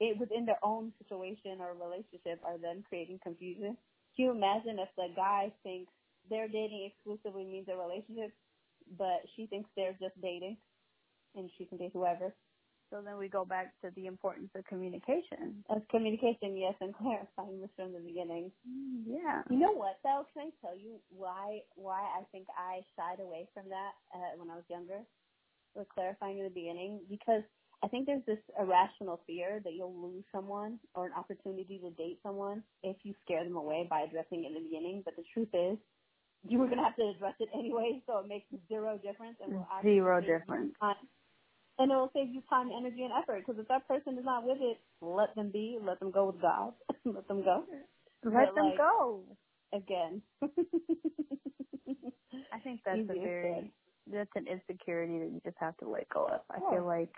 it 0.00 0.18
within 0.18 0.46
their 0.46 0.58
own 0.64 0.92
situation 0.98 1.60
or 1.60 1.74
relationship 1.74 2.40
are 2.44 2.58
then 2.58 2.84
creating 2.88 3.18
confusion. 3.22 3.76
Can 4.16 4.24
you 4.26 4.30
imagine 4.30 4.78
if 4.78 4.88
the 4.96 5.08
guy 5.16 5.52
thinks 5.62 5.92
they're 6.30 6.48
dating 6.48 6.90
exclusively 6.92 7.44
means 7.44 7.68
a 7.68 7.76
relationship, 7.76 8.32
but 8.96 9.22
she 9.36 9.46
thinks 9.46 9.70
they're 9.76 9.96
just 10.00 10.20
dating 10.20 10.56
and 11.34 11.50
she 11.56 11.64
can 11.64 11.78
date 11.78 11.92
whoever. 11.92 12.34
So 12.90 13.00
then 13.04 13.18
we 13.18 13.28
go 13.28 13.44
back 13.44 13.72
to 13.82 13.90
the 13.94 14.06
importance 14.06 14.50
of 14.56 14.64
communication. 14.66 15.62
As 15.70 15.80
communication, 15.90 16.56
yes, 16.56 16.74
and 16.80 16.94
clarifying 16.98 17.60
this 17.60 17.70
from 17.76 17.92
the 17.92 18.00
beginning. 18.00 18.50
Yeah. 19.06 19.42
You 19.48 19.58
know 19.58 19.72
what 19.72 19.98
though? 20.02 20.26
Can 20.34 20.48
I 20.48 20.50
tell 20.60 20.76
you 20.76 20.98
why 21.08 21.60
why 21.76 22.00
I 22.00 22.24
think 22.32 22.46
I 22.58 22.82
shied 22.96 23.20
away 23.20 23.48
from 23.54 23.68
that 23.68 23.92
uh, 24.12 24.36
when 24.38 24.50
I 24.50 24.56
was 24.56 24.64
younger? 24.68 25.00
With 25.76 25.88
clarifying 25.88 26.38
in 26.38 26.44
the 26.44 26.50
beginning, 26.50 26.98
because 27.08 27.44
I 27.82 27.86
think 27.86 28.06
there's 28.06 28.26
this 28.26 28.42
irrational 28.58 29.20
fear 29.24 29.60
that 29.62 29.72
you'll 29.72 29.94
lose 29.94 30.24
someone 30.32 30.80
or 30.96 31.06
an 31.06 31.12
opportunity 31.16 31.78
to 31.78 31.90
date 31.90 32.18
someone 32.24 32.64
if 32.82 32.96
you 33.04 33.14
scare 33.24 33.44
them 33.44 33.54
away 33.54 33.86
by 33.88 34.00
addressing 34.00 34.44
it 34.44 34.48
in 34.48 34.54
the 34.54 34.68
beginning. 34.68 35.02
But 35.04 35.14
the 35.14 35.22
truth 35.32 35.48
is, 35.54 35.78
you 36.48 36.58
were 36.58 36.68
gonna 36.68 36.84
have 36.84 36.96
to 36.96 37.08
address 37.14 37.34
it 37.40 37.48
anyway, 37.54 38.02
so 38.06 38.18
it 38.18 38.28
makes 38.28 38.46
zero 38.68 38.98
difference 38.98 39.36
and 39.42 39.52
will 39.52 39.66
Zero 39.82 40.20
difference. 40.20 40.74
And 41.78 41.90
it 41.90 41.94
will 41.94 42.10
save 42.12 42.28
you 42.28 42.42
time, 42.50 42.68
energy, 42.76 43.02
and 43.04 43.12
effort. 43.12 43.42
Because 43.46 43.58
if 43.58 43.68
that 43.68 43.88
person 43.88 44.18
is 44.18 44.24
not 44.24 44.44
with 44.44 44.58
it, 44.60 44.78
let 45.00 45.34
them 45.34 45.50
be. 45.50 45.78
Let 45.80 45.98
them 45.98 46.10
go 46.10 46.26
with 46.26 46.40
God. 46.42 46.74
let 47.06 47.26
them 47.26 47.42
go. 47.42 47.64
Let 48.22 48.48
But, 48.48 48.54
them 48.54 48.64
like, 48.66 48.78
go. 48.78 49.24
Again. 49.72 50.22
I 52.52 52.58
think 52.62 52.80
that's 52.84 52.98
a 52.98 53.12
Easier 53.12 53.14
very 53.14 53.72
that's 54.12 54.30
an 54.34 54.46
insecurity 54.48 55.18
that 55.18 55.30
you 55.32 55.40
just 55.44 55.56
have 55.60 55.76
to 55.78 55.88
let 55.88 56.08
go 56.08 56.26
of. 56.26 56.40
I 56.50 56.58
feel 56.70 56.84
like 56.84 57.14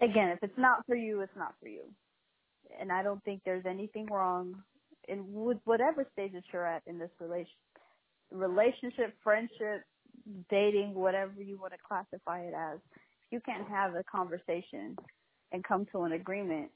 again, 0.00 0.28
if 0.30 0.42
it's 0.42 0.58
not 0.58 0.84
for 0.86 0.96
you, 0.96 1.20
it's 1.20 1.36
not 1.36 1.54
for 1.60 1.68
you. 1.68 1.84
And 2.80 2.92
I 2.92 3.02
don't 3.02 3.22
think 3.24 3.42
there's 3.44 3.64
anything 3.66 4.06
wrong 4.06 4.62
in 5.08 5.32
with 5.32 5.58
whatever 5.64 6.06
stage 6.12 6.32
that 6.32 6.44
you're 6.52 6.66
at 6.66 6.82
in 6.86 6.98
this 6.98 7.10
relation 7.20 7.52
relationship, 8.32 9.14
friendship, 9.22 9.84
dating, 10.50 10.94
whatever 10.94 11.42
you 11.42 11.58
want 11.58 11.72
to 11.72 11.78
classify 11.86 12.40
it 12.40 12.54
as. 12.54 12.78
If 12.94 13.32
you 13.32 13.40
can't 13.40 13.68
have 13.68 13.94
a 13.94 14.04
conversation 14.04 14.96
and 15.52 15.64
come 15.64 15.86
to 15.92 16.02
an 16.02 16.12
agreement 16.12 16.70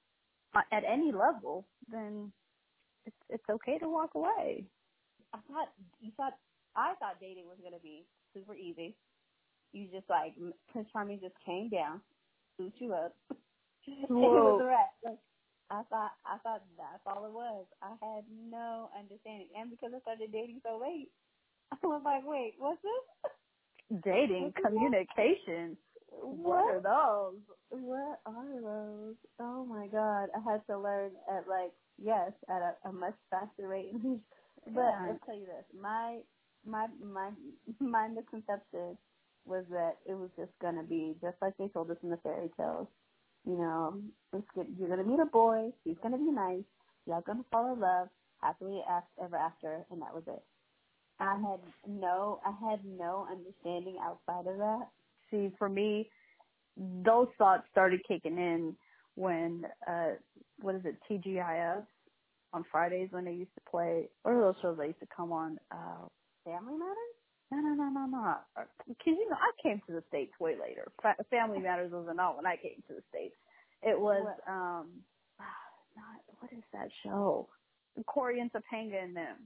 uh, 0.54 0.60
at 0.72 0.84
any 0.90 1.12
level, 1.12 1.66
then 1.90 2.32
it's 3.06 3.16
it's 3.28 3.44
okay 3.50 3.78
to 3.78 3.88
walk 3.88 4.10
away. 4.14 4.64
I 5.34 5.38
thought 5.48 5.68
you 6.00 6.12
thought 6.16 6.34
I 6.76 6.94
thought 6.98 7.20
dating 7.20 7.46
was 7.46 7.58
gonna 7.62 7.82
be 7.82 8.04
super 8.34 8.54
easy. 8.54 8.94
you 9.72 9.88
just 9.92 10.08
like 10.08 10.34
Prince 10.72 10.88
Charming 10.92 11.20
just 11.20 11.34
came 11.44 11.68
down, 11.68 12.00
scooped 12.54 12.80
you 12.80 12.94
up. 12.94 13.14
it 13.86 14.10
Whoa. 14.10 14.56
was 14.56 14.62
a 14.62 14.66
wrap. 14.66 14.92
Like, 15.04 15.18
I 15.70 15.82
thought 15.88 16.12
I 16.26 16.38
thought 16.38 16.62
that's 16.76 17.04
all 17.06 17.24
it 17.26 17.32
was. 17.32 17.64
I 17.82 17.90
had 18.00 18.24
no 18.28 18.90
understanding, 18.98 19.48
and 19.58 19.70
because 19.70 19.92
I 19.96 20.00
started 20.00 20.32
dating 20.32 20.60
so 20.62 20.78
late, 20.78 21.08
I 21.82 21.86
was 21.86 22.02
like, 22.04 22.22
wait, 22.26 22.54
what's 22.58 22.80
this? 22.82 24.00
Dating, 24.04 24.52
communication. 24.62 25.76
What 26.10 26.64
are 26.64 26.80
those? 26.80 27.40
What 27.70 28.20
are 28.26 28.60
those? 28.60 29.14
Oh 29.40 29.64
my 29.64 29.86
god! 29.88 30.28
I 30.36 30.52
had 30.52 30.60
to 30.68 30.78
learn 30.78 31.12
at 31.30 31.48
like 31.48 31.72
yes 32.02 32.32
at 32.48 32.62
a, 32.62 32.88
a 32.88 32.92
much 32.92 33.14
faster 33.30 33.68
rate. 33.68 33.92
but 34.02 34.20
Yeah. 34.74 35.06
I'll 35.08 35.20
tell 35.26 35.34
you 35.34 35.46
this: 35.46 35.64
my 35.78 36.18
my 36.66 36.86
my 37.02 37.30
my 37.80 38.08
misconception 38.08 38.96
was 39.44 39.64
that 39.70 39.96
it 40.06 40.14
was 40.14 40.30
just 40.36 40.52
gonna 40.60 40.84
be 40.84 41.14
just 41.20 41.36
like 41.42 41.56
they 41.58 41.68
told 41.68 41.90
us 41.90 41.96
in 42.02 42.10
the 42.10 42.18
fairy 42.18 42.50
tales. 42.56 42.88
You 43.44 43.58
know, 43.58 44.00
it's 44.32 44.46
good. 44.54 44.66
you're 44.78 44.88
gonna 44.88 45.04
meet 45.04 45.20
a 45.20 45.26
boy. 45.26 45.72
He's 45.84 45.96
gonna 46.02 46.18
be 46.18 46.30
nice. 46.30 46.64
Y'all 47.06 47.22
gonna 47.22 47.44
fall 47.50 47.72
in 47.72 47.80
love 47.80 48.08
happily 48.40 48.82
ever 49.20 49.36
after, 49.36 49.84
and 49.90 50.00
that 50.02 50.14
was 50.14 50.22
it. 50.28 50.42
I 51.22 51.34
had 51.36 51.60
no, 51.86 52.40
I 52.44 52.70
had 52.70 52.80
no 52.84 53.26
understanding 53.30 53.96
outside 54.02 54.46
of 54.50 54.58
that. 54.58 54.88
See, 55.30 55.52
for 55.58 55.68
me, 55.68 56.10
those 56.76 57.28
thoughts 57.38 57.64
started 57.70 58.00
kicking 58.06 58.36
in 58.38 58.76
when, 59.14 59.64
uh, 59.86 60.12
what 60.60 60.74
is 60.74 60.82
it, 60.84 60.96
TGIF 61.10 61.84
on 62.52 62.64
Fridays 62.70 63.08
when 63.12 63.24
they 63.24 63.32
used 63.32 63.54
to 63.54 63.70
play, 63.70 64.08
what 64.22 64.32
are 64.32 64.40
those 64.40 64.54
shows 64.62 64.76
that 64.78 64.86
used 64.86 65.00
to 65.00 65.08
come 65.14 65.32
on? 65.32 65.58
Uh, 65.70 66.06
Family 66.44 66.74
Matters. 66.76 67.14
no, 67.52 67.58
no, 67.58 67.74
no, 67.74 67.88
no, 67.90 68.06
no. 68.06 68.34
Because, 68.88 69.14
you 69.18 69.28
know, 69.30 69.36
I 69.36 69.52
came 69.62 69.80
to 69.86 69.92
the 69.92 70.02
States 70.08 70.32
way 70.40 70.56
later. 70.60 70.90
Fa- 71.00 71.16
Family 71.30 71.60
Matters 71.60 71.92
was 71.92 72.06
not 72.14 72.36
when 72.36 72.46
I 72.46 72.56
came 72.56 72.82
to 72.88 72.94
the 72.94 73.02
States. 73.10 73.36
It 73.82 73.98
was, 73.98 74.24
What? 74.24 74.52
um, 74.52 74.88
not, 75.96 76.20
what 76.40 76.52
is 76.52 76.64
that 76.72 76.88
show? 77.04 77.48
Corey 78.06 78.40
and 78.40 78.50
Topanga 78.52 79.02
and 79.02 79.14
them. 79.14 79.36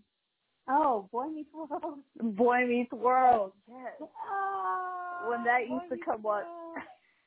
Oh, 0.68 1.09
Boy 1.12 1.29
Meets 1.29 1.52
World. 1.55 1.98
Boy 2.20 2.66
Meets 2.66 2.92
World. 2.92 3.52
Yes. 3.68 4.09
Oh, 4.29 5.29
When 5.31 5.44
that 5.44 5.68
used 5.68 5.88
Boy 5.90 5.96
to 5.96 6.05
come 6.05 6.26
on. 6.26 6.42
World. 6.42 6.76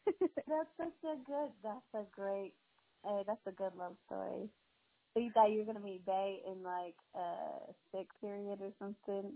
That's 0.48 0.70
such 0.78 1.00
a 1.04 1.16
good. 1.26 1.52
That's 1.64 1.94
a 1.94 2.04
great. 2.12 2.54
Hey, 3.06 3.24
that's 3.26 3.40
a 3.48 3.52
good 3.52 3.72
love 3.78 3.96
story. 4.08 4.50
So 5.14 5.22
you 5.22 5.32
thought 5.32 5.52
you 5.52 5.60
were 5.60 5.66
gonna 5.66 5.80
meet 5.86 6.06
Bay 6.06 6.42
in 6.46 6.64
like 6.64 6.96
a 7.16 7.72
sick 7.94 8.08
period 8.20 8.60
or 8.62 8.72
something? 8.78 9.32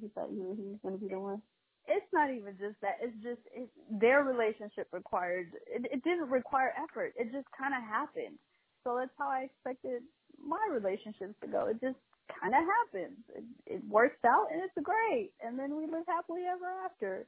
You 0.00 0.10
thought 0.14 0.30
you 0.32 0.54
he 0.56 0.68
was 0.68 0.78
gonna 0.82 0.96
be 0.96 1.08
the 1.08 1.20
one? 1.20 1.42
it's 1.88 2.06
not 2.12 2.30
even 2.30 2.56
just 2.58 2.80
that. 2.80 2.98
It's 3.02 3.16
just 3.22 3.40
it, 3.52 3.68
their 3.90 4.22
relationship 4.22 4.88
required. 4.92 5.48
It, 5.66 5.86
it 5.90 6.04
didn't 6.04 6.30
require 6.30 6.72
effort. 6.78 7.12
It 7.18 7.32
just 7.32 7.46
kind 7.58 7.74
of 7.74 7.82
happened. 7.82 8.38
So 8.84 8.96
that's 8.98 9.10
how 9.18 9.28
I 9.28 9.50
expected 9.50 10.02
my 10.38 10.62
relationships 10.70 11.34
to 11.42 11.48
go. 11.48 11.66
It 11.66 11.80
just 11.80 11.98
kind 12.40 12.54
of 12.54 12.62
happens. 12.64 13.18
It, 13.36 13.44
it 13.66 13.82
works 13.88 14.18
out 14.24 14.48
and 14.52 14.62
it's 14.62 14.86
great. 14.86 15.32
And 15.44 15.58
then 15.58 15.76
we 15.76 15.86
live 15.86 16.04
happily 16.06 16.42
ever 16.46 16.66
after. 16.84 17.26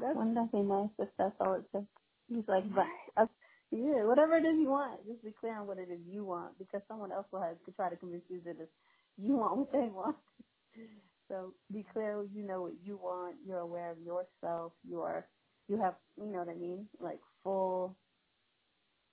That's 0.00 0.16
Wouldn't 0.16 0.34
that 0.36 0.52
be 0.52 0.62
nice 0.62 0.90
if 0.98 1.08
that's 1.18 1.34
all 1.40 1.54
it 1.54 1.64
took? 1.72 1.84
He's 2.28 2.44
like, 2.46 2.64
but 2.74 2.86
uh, 3.16 3.26
yeah, 3.70 4.04
whatever 4.04 4.36
it 4.36 4.44
is 4.44 4.58
you 4.60 4.70
want, 4.70 5.06
just 5.06 5.24
be 5.24 5.32
clear 5.40 5.58
on 5.58 5.66
what 5.66 5.78
it 5.78 5.88
is 5.90 6.00
you 6.08 6.24
want, 6.24 6.58
because 6.58 6.82
someone 6.88 7.12
else 7.12 7.26
will 7.32 7.40
have 7.40 7.62
to 7.66 7.72
try 7.72 7.90
to 7.90 7.96
convince 7.96 8.24
you 8.28 8.40
that 8.44 8.56
it's, 8.60 8.70
you 9.16 9.36
want 9.36 9.56
what 9.58 9.72
they 9.72 9.88
want. 9.90 10.16
So 11.28 11.52
be 11.72 11.84
clear. 11.92 12.24
You 12.34 12.42
know 12.46 12.62
what 12.62 12.72
you 12.84 12.96
want. 12.96 13.36
You're 13.46 13.58
aware 13.58 13.90
of 13.90 13.98
yourself. 14.00 14.72
You 14.88 15.02
are, 15.02 15.26
you 15.68 15.78
have, 15.78 15.94
you 16.16 16.26
know 16.26 16.38
what 16.38 16.48
I 16.48 16.54
mean, 16.54 16.86
like 17.00 17.20
full 17.44 17.96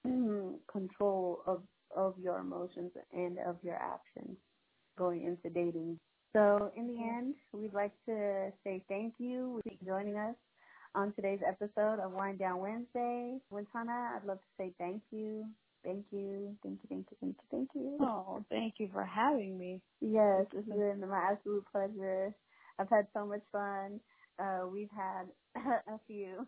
control 0.71 1.41
of 1.45 1.63
of 1.95 2.15
your 2.19 2.39
emotions 2.39 2.91
and 3.13 3.37
of 3.39 3.57
your 3.63 3.75
actions 3.75 4.37
going 4.97 5.23
into 5.23 5.49
dating. 5.49 5.99
So 6.33 6.71
in 6.75 6.87
the 6.87 7.01
end, 7.01 7.35
we'd 7.53 7.73
like 7.73 7.93
to 8.07 8.51
say 8.63 8.83
thank 8.89 9.13
you 9.19 9.61
for 9.63 9.85
joining 9.85 10.17
us 10.17 10.35
on 10.93 11.13
today's 11.13 11.39
episode 11.47 11.99
of 12.03 12.11
Wine 12.11 12.37
Dwn 12.37 12.57
Wednesday. 12.57 13.37
Wintana, 13.51 14.15
I'd 14.15 14.25
love 14.25 14.39
to 14.39 14.47
say 14.57 14.73
thank 14.77 15.01
you. 15.11 15.45
Thank 15.83 16.05
you. 16.11 16.55
Thank 16.63 16.79
you. 16.81 16.89
Thank 16.89 17.07
you. 17.11 17.17
Thank 17.21 17.35
you. 17.37 17.43
Thank 17.51 17.69
you. 17.75 17.97
oh, 18.01 18.43
thank 18.49 18.75
you 18.79 18.89
for 18.91 19.03
having 19.05 19.57
me. 19.57 19.81
Yes, 20.01 20.45
it's 20.53 20.67
been 20.67 21.07
my 21.07 21.29
absolute 21.31 21.63
pleasure. 21.71 22.33
I've 22.79 22.89
had 22.89 23.07
so 23.13 23.25
much 23.25 23.43
fun. 23.51 23.99
Uh, 24.39 24.67
we've 24.71 24.89
had 24.95 25.27
a 25.87 25.99
few. 26.07 26.47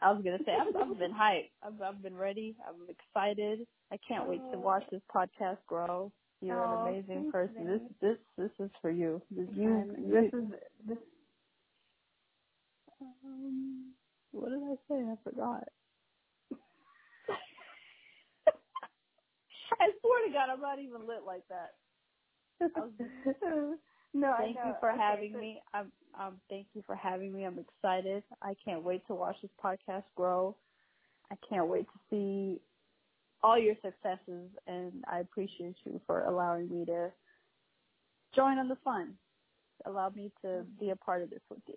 I 0.00 0.12
was 0.12 0.22
gonna 0.24 0.38
say 0.44 0.52
I've, 0.52 0.74
I've 0.74 0.98
been 0.98 1.12
hyped. 1.12 1.50
I've 1.62 1.80
I've 1.82 2.02
been 2.02 2.16
ready. 2.16 2.56
I'm 2.66 2.88
excited. 2.88 3.66
I 3.92 3.98
can't 4.06 4.28
wait 4.28 4.40
to 4.52 4.58
watch 4.58 4.84
this 4.90 5.02
podcast 5.14 5.58
grow. 5.66 6.12
You're 6.44 6.62
Oh, 6.62 6.84
an 6.84 6.88
amazing 6.94 7.32
person. 7.32 7.66
This 7.66 7.80
this 8.00 8.18
this 8.36 8.50
is 8.66 8.70
for 8.82 8.90
you. 8.90 9.22
This 9.30 9.48
you. 9.54 9.94
This 9.98 10.32
is 10.32 10.48
this. 10.86 10.98
Um, 13.00 13.92
what 14.32 14.50
did 14.50 14.62
I 14.62 14.74
say? 14.88 15.02
I 15.02 15.16
forgot. 15.24 15.64
I 19.80 19.88
swear 20.00 20.26
to 20.26 20.32
God, 20.32 20.50
I'm 20.52 20.60
not 20.60 20.78
even 20.78 21.06
lit 21.06 21.24
like 21.26 21.42
that. 21.48 21.74
Was- 22.76 22.92
no, 24.14 24.30
I 24.32 24.38
Thank 24.38 24.56
you 24.56 24.74
for 24.80 24.90
Okay, 24.90 25.00
having 25.00 25.32
so- 25.32 25.38
me. 25.40 25.60
I'm 25.72 25.92
um 26.18 26.34
thank 26.48 26.66
you 26.74 26.82
for 26.86 26.94
having 26.94 27.32
me. 27.32 27.44
I'm 27.44 27.58
excited. 27.58 28.22
I 28.42 28.54
can't 28.64 28.84
wait 28.84 29.04
to 29.08 29.14
watch 29.14 29.36
this 29.42 29.50
podcast 29.62 30.04
grow. 30.14 30.54
I 31.32 31.36
can't 31.48 31.66
wait 31.68 31.86
to 31.86 31.98
see 32.10 32.60
all 33.44 33.58
your 33.58 33.74
successes 33.82 34.48
and 34.66 35.04
I 35.06 35.18
appreciate 35.20 35.76
you 35.84 36.00
for 36.06 36.24
allowing 36.24 36.70
me 36.70 36.86
to 36.86 37.10
join 38.34 38.56
on 38.56 38.68
the 38.68 38.78
fun. 38.82 39.12
Allow 39.84 40.08
me 40.10 40.32
to 40.40 40.64
be 40.80 40.90
a 40.90 40.96
part 40.96 41.22
of 41.22 41.28
this 41.28 41.42
with 41.50 41.60
you. 41.68 41.76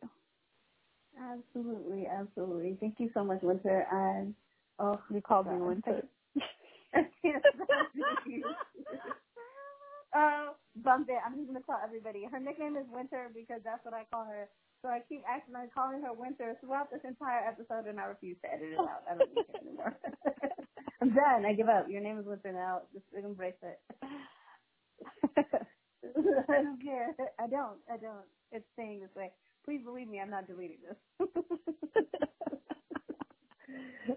Absolutely, 1.20 2.08
absolutely. 2.08 2.78
Thank 2.80 2.96
you 3.00 3.10
so 3.14 3.26
much, 3.26 3.42
Winter. 3.42 3.86
And 3.92 4.34
oh, 4.80 4.98
You 5.14 5.22
called 5.22 5.48
me 5.48 5.58
Winter. 5.58 6.04
Uh, 6.96 7.02
bump 10.84 11.10
it. 11.10 11.20
I'm 11.26 11.36
just 11.36 11.48
gonna 11.48 11.60
tell 11.66 11.82
everybody. 11.84 12.26
Her 12.32 12.40
nickname 12.40 12.78
is 12.78 12.86
Winter 12.90 13.28
because 13.36 13.60
that's 13.66 13.84
what 13.84 13.94
I 13.94 14.04
call 14.10 14.24
her. 14.24 14.48
So 14.82 14.88
I 14.88 15.02
keep 15.10 15.24
accidentally 15.28 15.70
calling 15.76 16.02
her 16.04 16.14
Winter 16.14 16.56
throughout 16.62 16.92
this 16.92 17.02
entire 17.04 17.44
episode, 17.46 17.90
and 17.90 18.00
I 18.00 18.06
refuse 18.06 18.38
to 18.44 18.54
edit 18.54 18.72
it 18.72 18.80
out. 18.80 19.04
I 19.10 19.18
don't 19.18 19.36
need 19.36 19.46
it 19.50 19.62
anymore. 19.66 19.98
I'm 21.02 21.14
done. 21.14 21.46
I 21.46 21.54
give 21.54 21.70
up. 21.70 21.88
Your 21.90 22.02
name 22.02 22.20
is 22.20 22.26
Winter 22.26 22.52
now. 22.52 22.82
Just 22.94 23.06
embrace 23.14 23.54
it. 23.62 23.80
I 26.50 26.62
don't 26.64 26.82
care. 26.82 27.16
I 27.40 27.48
don't. 27.48 27.80
I 27.92 27.98
don't. 27.98 28.26
It's 28.52 28.66
staying 28.74 29.02
this 29.02 29.14
way. 29.16 29.32
Please 29.66 29.82
believe 29.84 30.08
me. 30.08 30.20
I'm 30.20 30.30
not 30.30 30.48
deleting 30.48 30.80
this. 30.88 30.98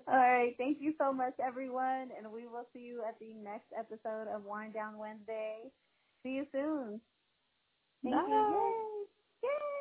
All 0.07 0.15
right. 0.17 0.55
Thank 0.59 0.79
you 0.81 0.95
so 0.99 1.13
much, 1.13 1.35
everyone, 1.45 2.11
and 2.17 2.33
we 2.33 2.47
will 2.47 2.67
see 2.73 2.81
you 2.81 3.03
at 3.07 3.19
the 3.19 3.35
next 3.35 3.67
episode 3.79 4.29
of 4.35 4.45
Wine 4.45 4.73
Dwn 4.73 4.97
Wednesday. 4.97 5.71
See 6.23 6.31
you 6.31 6.47
soon. 6.53 7.01
Thank 8.03 8.15
you. 8.15 8.23
Bye. 8.31 9.05
Yay. 9.43 9.80